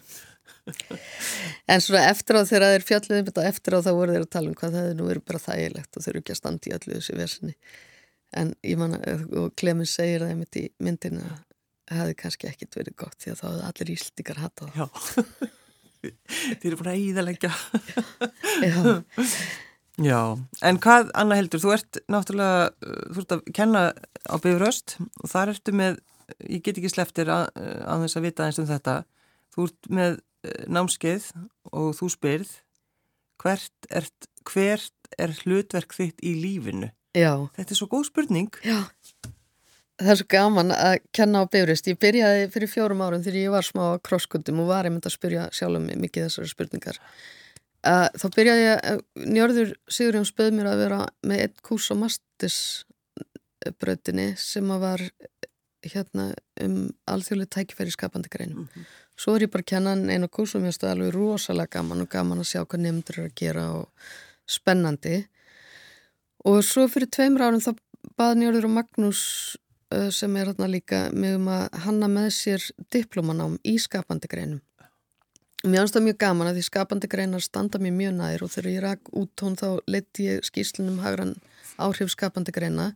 En 1.69 1.81
svona 1.81 2.05
eftir 2.12 2.38
á 2.38 2.41
þegar 2.45 2.75
þeir 2.75 2.86
fjalliði 2.86 3.23
um 3.23 3.41
eftir 3.45 3.77
á 3.77 3.79
þá 3.86 3.91
voru 3.97 4.13
þeir 4.13 4.25
að 4.25 4.31
tala 4.36 4.51
um 4.51 4.58
hvað 4.58 4.75
það 4.75 4.84
hefði 4.84 4.97
nú 4.99 5.10
verið 5.10 5.25
bara 5.29 5.43
þægilegt 5.43 5.97
og 5.97 6.05
þeir 6.05 6.12
eru 6.13 6.21
ekki 6.21 6.34
að 6.36 6.39
standa 6.39 6.69
í 6.69 6.75
allu 6.77 6.95
þessi 6.95 7.17
versinni. 7.17 7.55
En 8.36 8.53
ég 8.65 8.79
manna, 8.81 8.99
og 9.41 9.51
Clemens 9.58 9.93
segir 9.97 10.25
það 10.25 10.62
í 10.62 10.65
myndinu 10.84 11.21
að 11.23 11.34
það 11.34 11.44
hefði 11.91 12.17
kannski 12.21 12.49
ekkit 12.49 12.79
verið 12.79 12.97
gott 13.03 13.19
því 13.21 13.33
að 13.33 13.39
þá 13.41 13.45
hefði 13.45 13.67
allir 13.69 13.93
á 14.35 14.47
það. 14.61 14.73
Já, 14.75 14.85
þeir 16.59 16.67
eru 16.69 16.79
búin 16.81 16.91
að 16.91 17.05
íðalegja. 17.05 17.53
Já. 18.65 18.79
Já, 19.95 20.35
en 20.67 20.77
hvað, 20.83 21.07
Anna 21.15 21.37
Heldur, 21.39 21.61
þú 21.63 21.71
ert 21.71 21.97
náttúrulega, 22.11 22.63
þú 23.15 23.21
ert 23.21 23.31
að 23.31 23.43
kenna 23.55 23.83
á 24.27 24.35
Bifröst 24.43 24.97
og 25.23 25.31
þar 25.31 25.53
ertu 25.53 25.71
með, 25.71 26.01
ég 26.49 26.63
get 26.65 26.81
ekki 26.81 26.91
sleftir 26.91 27.31
að, 27.31 27.45
að 27.55 28.03
þess 28.03 28.19
að 28.19 28.25
vita 28.27 28.47
eins 28.49 28.59
um 28.59 28.67
þetta, 28.67 28.95
þú 29.55 29.67
ert 29.69 29.89
með 30.01 30.17
eh, 30.19 30.65
námskeið 30.67 31.29
og 31.71 31.95
þú 31.95 32.11
spyrð, 32.11 32.51
hvert 33.39 33.87
er, 33.87 34.11
hvert 34.51 35.15
er 35.15 35.37
hlutverk 35.45 35.95
þitt 35.95 36.19
í 36.27 36.35
lífinu? 36.43 36.91
Já. 37.15 37.31
Þetta 37.55 37.71
er 37.71 37.79
svo 37.79 37.87
góð 37.95 38.09
spurning. 38.09 38.51
Já, 38.67 38.81
það 40.01 40.12
er 40.12 40.17
svo 40.19 40.27
gaman 40.31 40.69
að 40.75 40.95
kenna 41.15 41.41
á 41.43 41.51
Bifröst. 41.51 41.89
Ég 41.91 42.01
byrjaði 42.01 42.51
fyrir 42.53 42.69
fjórum 42.71 43.03
árum 43.05 43.23
þegar 43.23 43.41
ég 43.41 43.51
var 43.53 43.65
smá 43.67 43.84
á 43.95 44.03
krosskundum 44.03 44.62
og 44.63 44.69
var 44.71 44.86
einmitt 44.88 45.08
að 45.08 45.17
spyrja 45.17 45.43
sjálf 45.55 45.77
um 45.79 45.86
mikið 45.88 46.25
þessari 46.27 46.49
spurningar. 46.51 46.97
Uh, 47.86 48.08
þá 48.17 48.27
byrjaði 48.34 48.63
ég, 48.65 48.77
Njörður 49.29 49.69
Sigurjón 49.93 50.25
spöð 50.25 50.49
mér 50.58 50.67
að 50.71 50.81
vera 50.81 50.99
með 51.21 51.38
einn 51.45 51.58
kús 51.67 51.86
á 51.93 51.95
mastisbröðinni 52.01 54.27
sem 54.41 54.67
að 54.73 54.79
var 54.81 55.01
hérna 55.86 56.25
um 56.65 56.75
alþjóðlega 57.12 57.53
tækifæri 57.60 57.91
skapandi 57.93 58.29
greinum. 58.34 58.60
Mm 58.60 58.67
-hmm. 58.73 58.86
Svo 59.15 59.36
er 59.36 59.41
ég 59.45 59.51
bara 59.51 59.62
að 59.62 59.71
kenna 59.71 59.91
einu 59.95 60.27
kús 60.27 60.55
og 60.55 60.62
mér 60.62 60.73
stöði 60.75 60.91
alveg 60.91 61.13
rosalega 61.13 61.73
gaman 61.77 62.01
og 62.01 62.10
gaman 62.10 62.39
að 62.39 62.49
sjá 62.49 62.65
hvað 62.65 62.81
nefndur 62.81 63.19
er 63.19 63.25
að 63.29 63.36
gera 63.36 63.71
og 63.71 63.89
spennandi. 64.45 65.27
Og 66.45 66.63
svo 66.63 66.88
fyrir 66.88 67.08
tveimur 67.08 67.41
árum 67.41 67.62
þá 67.62 67.75
baði 68.17 68.36
Njörður 68.39 68.65
og 68.65 68.71
Magnús 68.75 69.21
sem 70.15 70.38
er 70.38 70.51
hérna 70.51 70.69
líka 70.69 71.01
með 71.15 71.39
um 71.39 71.51
að 71.55 71.81
hanna 71.86 72.10
með 72.12 72.29
sér 72.38 72.69
diplomanám 72.93 73.60
í 73.63 73.75
skapandi 73.81 74.29
greinum. 74.31 74.62
Mér 75.65 75.81
finnst 75.81 75.95
það 75.97 76.05
mjög 76.05 76.17
gaman 76.21 76.49
að 76.51 76.58
því 76.60 76.63
skapandi 76.67 77.10
greinar 77.10 77.41
standa 77.41 77.79
mér 77.81 77.93
mjög 77.97 78.17
nær 78.19 78.43
og 78.45 78.51
þegar 78.53 78.71
ég 78.71 78.84
rak 78.84 79.13
út 79.17 79.31
tón 79.39 79.55
þá 79.58 79.69
leti 79.89 80.27
ég 80.27 80.45
skýslunum 80.45 80.99
hagran 81.01 81.31
áhrif 81.81 82.12
skapandi 82.13 82.53
greina 82.53 82.91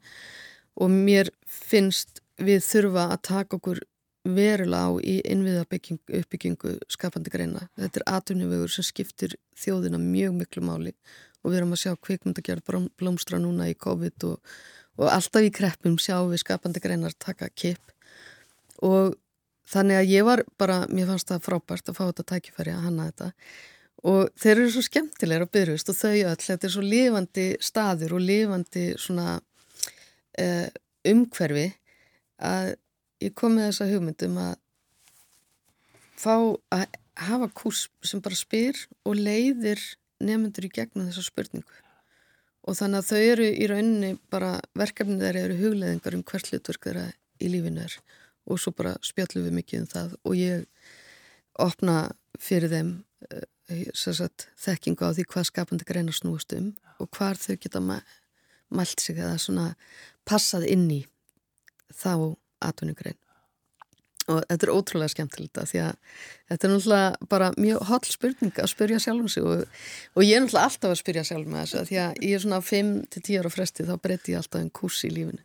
og 0.77 0.91
mér 0.93 1.31
finnst 1.49 2.21
við 2.39 2.61
þurfa 2.67 3.07
að 3.15 3.23
taka 3.29 3.57
okkur 3.57 3.81
verulega 4.29 4.85
á 4.85 4.89
í 5.01 5.15
innviða 5.25 5.65
uppbyggingu 5.65 6.75
skapandi 6.91 7.31
greina. 7.33 7.65
Þetta 7.79 8.01
er 8.01 8.07
atvinnuvegur 8.19 8.71
sem 8.71 8.85
skiptir 8.85 9.35
þjóðina 9.57 9.97
mjög 10.01 10.35
miklu 10.43 10.63
máli 10.67 10.93
og 11.43 11.51
við 11.51 11.61
erum 11.61 11.73
að 11.75 11.83
sjá 11.83 11.95
kvikmyndagjörð 11.95 12.89
blómstra 12.99 13.39
núna 13.41 13.69
í 13.71 13.77
COVID 13.79 14.27
og, 14.29 14.53
og 14.99 15.09
alltaf 15.11 15.47
í 15.47 15.53
kreppum 15.55 15.97
sjáum 16.01 16.33
við 16.33 16.43
skapandi 16.43 16.83
greinar 16.83 17.15
taka 17.17 17.49
kipp. 17.53 17.93
Og 18.83 19.15
Þannig 19.69 19.99
að 19.99 20.09
ég 20.09 20.25
var 20.25 20.41
bara, 20.57 20.79
mér 20.89 21.11
fannst 21.11 21.29
það 21.29 21.43
frábært 21.45 21.91
að 21.91 21.97
fá 21.99 22.03
þetta 22.07 22.25
tækifæri 22.31 22.71
að 22.73 22.85
hanna 22.87 23.09
þetta. 23.09 23.27
Og 24.09 24.31
þeir 24.39 24.53
eru 24.55 24.69
svo 24.73 24.83
skemmtilegur 24.85 25.45
á 25.45 25.53
byrjust 25.53 25.91
og 25.91 25.97
þau 25.99 26.13
öll, 26.15 26.39
þetta 26.41 26.65
er 26.65 26.73
svo 26.73 26.85
lifandi 26.85 27.45
staður 27.61 28.15
og 28.17 28.23
lifandi 28.23 28.85
svona 28.97 29.35
uh, 29.37 30.67
umhverfi 31.11 31.67
að 32.49 32.71
ég 33.21 33.35
kom 33.37 33.57
með 33.57 33.69
þessa 33.69 33.89
hugmyndum 33.91 34.39
að 34.41 34.55
fá 36.19 36.35
að 36.73 36.85
hafa 37.19 37.49
kurs 37.53 37.85
sem 38.07 38.23
bara 38.23 38.39
spyr 38.39 38.79
og 39.03 39.19
leiðir 39.19 39.83
nefnendur 40.19 40.67
í 40.67 40.71
gegnum 40.73 41.07
þessa 41.09 41.25
spurningu. 41.25 41.77
Og 42.67 42.77
þannig 42.77 43.01
að 43.01 43.09
þau 43.09 43.19
eru 43.33 43.45
í 43.49 43.67
rauninni 43.71 44.13
bara 44.31 44.55
verkefnið 44.77 45.23
þeirra 45.25 45.43
eru 45.47 45.59
hugleðingar 45.59 46.17
um 46.17 46.25
hvert 46.27 46.49
hlutverk 46.51 46.89
þeirra 46.89 47.05
í 47.39 47.51
lífinu 47.51 47.85
er. 47.85 47.95
Og 48.49 48.59
svo 48.61 48.73
bara 48.75 48.97
spjallum 49.05 49.47
við 49.47 49.55
mikið 49.59 49.83
um 49.83 49.87
það 49.93 50.17
og 50.23 50.35
ég 50.37 50.65
opna 51.59 51.95
fyrir 52.39 52.71
þeim 52.71 52.91
uh, 53.29 53.47
sagt, 53.93 54.49
þekkingu 54.59 55.05
á 55.05 55.13
því 55.13 55.25
hvað 55.29 55.49
skapandi 55.49 55.87
greina 55.87 56.13
snúast 56.15 56.53
um 56.57 56.73
og 56.99 57.09
hvar 57.15 57.39
þau 57.39 57.55
geta 57.61 57.81
mælt 57.83 59.01
sig 59.01 59.17
eða 59.17 59.37
svona 59.41 59.71
passað 60.27 60.67
inn 60.69 60.87
í 60.91 61.01
þá 61.93 62.35
atvinnugrein 62.65 63.17
og 64.29 64.43
þetta 64.45 64.67
er 64.67 64.71
ótrúlega 64.73 65.13
skemmtilegt 65.13 65.59
því 65.69 65.79
að 65.83 65.95
þetta 66.49 66.67
er 66.67 66.71
náttúrulega 66.73 67.29
bara 67.31 67.47
mjög 67.57 67.83
holl 67.89 68.09
spurning 68.09 68.59
að 68.61 68.69
spyrja 68.71 68.99
sjálfum 69.03 69.29
sig. 69.31 69.45
Og, 69.45 69.63
og 70.15 70.25
ég 70.25 70.37
er 70.37 70.43
náttúrulega 70.43 70.69
alltaf 70.69 70.93
að 70.93 70.99
spyrja 71.01 71.23
sjálf 71.27 71.49
með 71.49 71.63
þessu 71.63 71.83
því 71.89 71.99
að 72.03 72.21
ég 72.25 72.35
er 72.35 72.43
svona 72.43 72.59
5-10 72.69 73.39
ára 73.39 73.51
fresti 73.53 73.85
þá 73.87 73.93
breytti 74.03 74.33
ég 74.33 74.41
alltaf 74.41 74.61
einn 74.61 74.71
kurs 74.79 74.99
í 75.05 75.11
lífinu. 75.13 75.41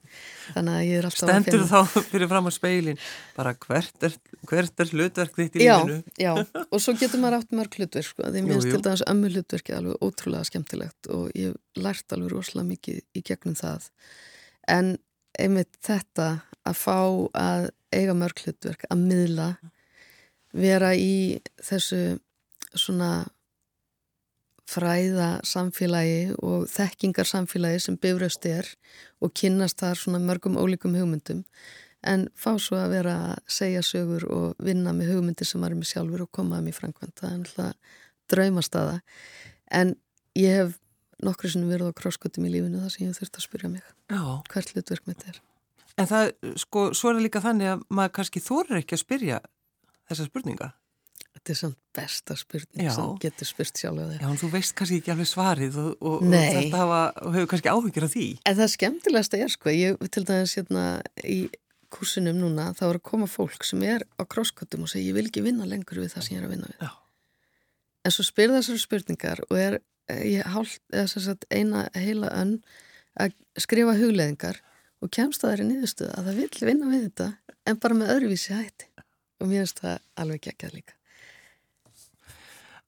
Þannig 0.57 0.79
að 0.79 0.87
ég 0.89 1.01
er 1.01 1.09
alltaf 1.11 1.33
Stendur 1.33 1.67
þá 1.71 2.03
fyrir 2.11 2.33
fram 2.33 2.49
á 2.49 2.53
speilin 2.55 3.01
bara 3.37 3.55
hvert 3.67 4.09
er, 4.09 4.19
hvert 4.49 4.85
er 4.85 4.93
hlutverk 4.93 5.41
þitt 5.41 5.59
í 5.61 5.69
já, 5.69 5.75
lífinu? 5.81 6.17
Já, 6.21 6.33
og 6.65 6.85
svo 6.85 6.97
getur 7.01 7.25
maður 7.25 7.41
átt 7.41 7.57
mörg 7.57 7.81
hlutverk 7.81 8.09
sko, 8.09 8.29
því 8.29 8.45
minnst 8.49 8.71
til 8.71 8.83
dæmis 8.85 9.07
ömmu 9.11 9.33
hlutverki 9.33 9.77
alveg 9.77 10.05
ótrúlega 10.05 10.49
skemmtilegt 10.51 11.13
og 11.13 11.33
ég 11.37 11.57
lært 11.81 12.17
alveg 12.17 12.33
rosalega 12.33 12.71
mikið 12.73 13.03
í 13.17 13.25
gegnum 13.25 13.57
það. 13.59 13.89
En 14.71 14.97
einmitt 15.41 15.77
þetta 15.85 16.29
að 16.65 16.77
fá 16.79 16.99
að 17.37 17.71
eiga 17.97 18.17
mörg 18.19 18.45
hlutverk, 18.45 18.85
að 18.91 19.07
miðla 19.09 19.49
vera 20.55 20.93
í 20.95 21.41
þessu 21.63 22.19
svona 22.75 23.25
fræða 24.71 25.43
samfélagi 25.45 26.35
og 26.41 26.69
þekkingar 26.73 27.29
samfélagi 27.29 27.83
sem 27.85 27.97
bifröst 28.01 28.47
er 28.49 28.69
og 29.21 29.35
kynnast 29.37 29.83
þar 29.83 30.01
svona 30.01 30.23
mörgum 30.23 30.57
ólíkum 30.57 30.97
hugmyndum 30.97 31.43
en 32.05 32.27
fá 32.37 32.55
svo 32.61 32.79
að 32.81 32.95
vera 32.99 33.15
að 33.33 33.43
segja 33.59 33.83
sögur 33.85 34.27
og 34.33 34.65
vinna 34.65 34.93
með 34.97 35.15
hugmyndir 35.15 35.49
sem 35.49 35.63
varum 35.65 35.85
í 35.85 35.89
sjálfur 35.89 36.25
og 36.27 36.33
komaðum 36.37 36.71
í 36.71 36.77
framkvæmt 36.77 37.21
það 37.21 37.31
er 37.31 37.39
alltaf 37.39 38.01
draumastaða. 38.33 39.01
En 39.73 39.95
ég 40.39 40.61
hef 40.61 40.79
nokkru 41.25 41.51
sem 41.53 41.65
verið 41.69 41.93
á 41.93 41.99
krosskutum 42.01 42.47
í 42.49 42.53
lífinu 42.53 42.83
þar 42.83 42.95
sem 42.95 43.07
ég 43.07 43.19
þurft 43.19 43.41
að 43.41 43.47
spyrja 43.47 43.73
mig. 43.73 43.85
Já. 44.13 44.23
hvert 44.53 44.73
hlutverk 44.75 45.09
mitt 45.09 45.29
er 45.29 45.41
En 46.01 46.09
það, 46.11 46.33
sko, 46.59 46.89
svo 46.97 47.11
er 47.11 47.19
það 47.19 47.27
líka 47.29 47.43
þannig 47.45 47.71
að 47.75 47.85
maður 47.95 48.15
kannski 48.19 48.43
þorir 48.43 48.81
ekki 48.81 48.97
að 48.97 49.03
spyrja 49.05 49.43
þessa 50.11 50.27
spurninga. 50.27 50.71
Þetta 51.35 51.53
er 51.53 51.59
samt 51.59 51.79
besta 51.95 52.37
spurning 52.39 52.87
Já. 52.87 52.93
sem 52.95 53.11
getur 53.23 53.49
spurt 53.49 53.79
sjálf 53.79 54.15
Já, 54.17 54.27
en 54.31 54.39
þú 54.39 54.49
veist 54.53 54.75
kannski 54.79 55.01
ekki 55.01 55.13
alveg 55.15 55.29
svarið 55.29 55.79
og, 55.83 55.91
og, 55.99 56.25
þetta 56.31 56.81
hafa, 56.81 57.01
hefur 57.35 57.51
kannski 57.51 57.73
áhyggjur 57.73 58.07
af 58.07 58.15
því. 58.15 58.27
En 58.49 58.59
það 58.61 58.73
skemmtilegasta 58.75 59.41
er 59.43 59.53
sko, 59.53 59.73
ég 59.75 60.11
til 60.15 60.25
dæmis 60.29 60.57
hérna 60.59 60.85
í 61.27 61.39
kursinum 61.95 62.39
núna, 62.43 62.69
þá 62.75 62.85
er 62.89 62.99
að 62.99 63.07
koma 63.07 63.29
fólk 63.31 63.67
sem 63.67 63.83
er 63.87 64.07
á 64.19 64.23
krosskottum 64.27 64.87
og 64.87 64.91
segja 64.91 65.13
ég 65.13 65.19
vil 65.19 65.27
ekki 65.29 65.45
vinna 65.45 65.67
lengur 65.69 66.01
við 66.03 66.15
það 66.15 66.27
sem 66.27 66.37
ég 66.37 66.43
er 66.43 66.49
að 66.49 66.55
vinna 66.57 66.71
við. 66.71 66.87
Já. 66.87 66.93
En 68.05 68.15
svo 68.15 68.27
spyr 68.27 68.55
þessar 68.55 68.81
spurningar 68.83 69.43
og 69.49 69.59
er 69.59 69.79
ég 70.11 70.47
hálf, 70.55 70.79
eða 70.93 71.11
sem 71.13 71.27
sagt 71.29 71.47
eina 71.55 71.87
heila 71.97 72.31
önn 72.35 72.59
að 73.21 73.37
skrifa 73.63 73.95
hugleðingar 73.99 74.59
og 75.05 75.13
kemst 75.13 75.45
að 75.45 75.51
það 75.51 75.55
er 75.55 75.69
niðurstuða 75.69 76.19
að 76.19 76.29
það 76.29 76.41
vill 76.41 76.69
vinna 76.71 76.91
við 76.91 77.07
þetta 77.09 77.31
en 77.69 77.81
bara 77.81 77.99
með 78.01 78.13
öðruvísi 78.17 78.57
hætti 78.57 78.91
og 79.41 79.49
mér 79.51 79.65
finnst 79.65 79.83
það 79.85 79.97
alveg 80.25 80.45
geggjað 80.49 80.77
líka. 80.79 80.97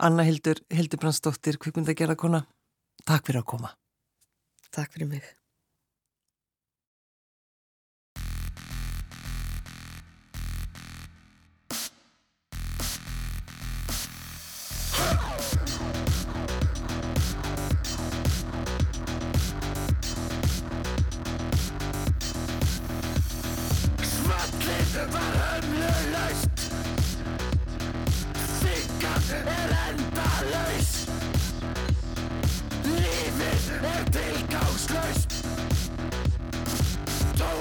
Anna 0.06 0.26
Hildur, 0.28 0.60
Hildur 0.72 1.00
Brandsdóttir, 1.00 1.56
kvikmynda 1.60 1.94
gera 1.96 2.16
kona, 2.20 2.42
takk 3.08 3.28
fyrir 3.28 3.40
að 3.40 3.50
koma. 3.52 3.72
Takk 4.72 4.92
fyrir 4.92 5.08
mig. 5.08 5.24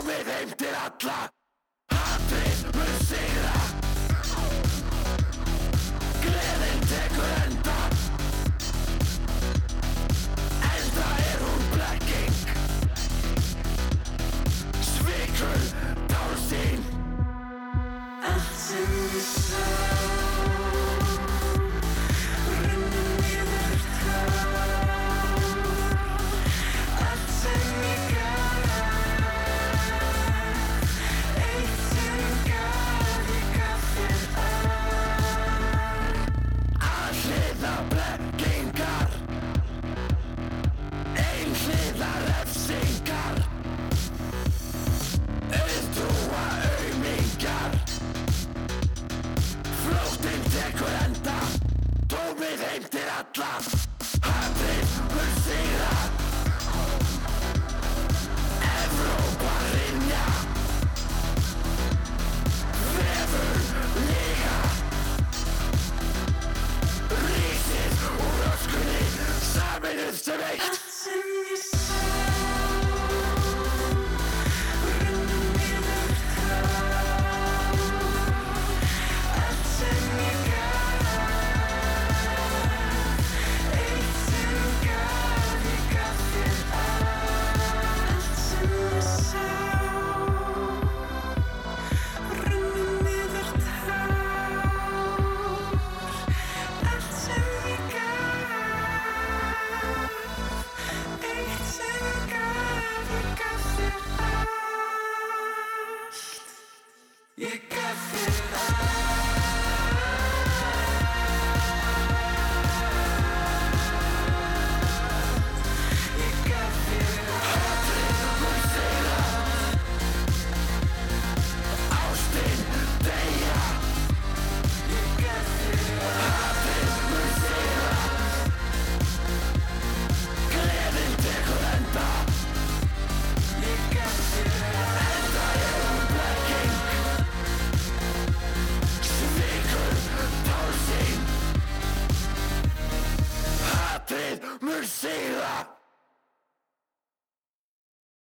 mig 0.03 0.25
heim 0.31 0.49
til 0.59 0.75
alla. 0.85 1.19
Hatrið 1.91 2.65
mun 2.75 2.99
sigra 3.09 3.64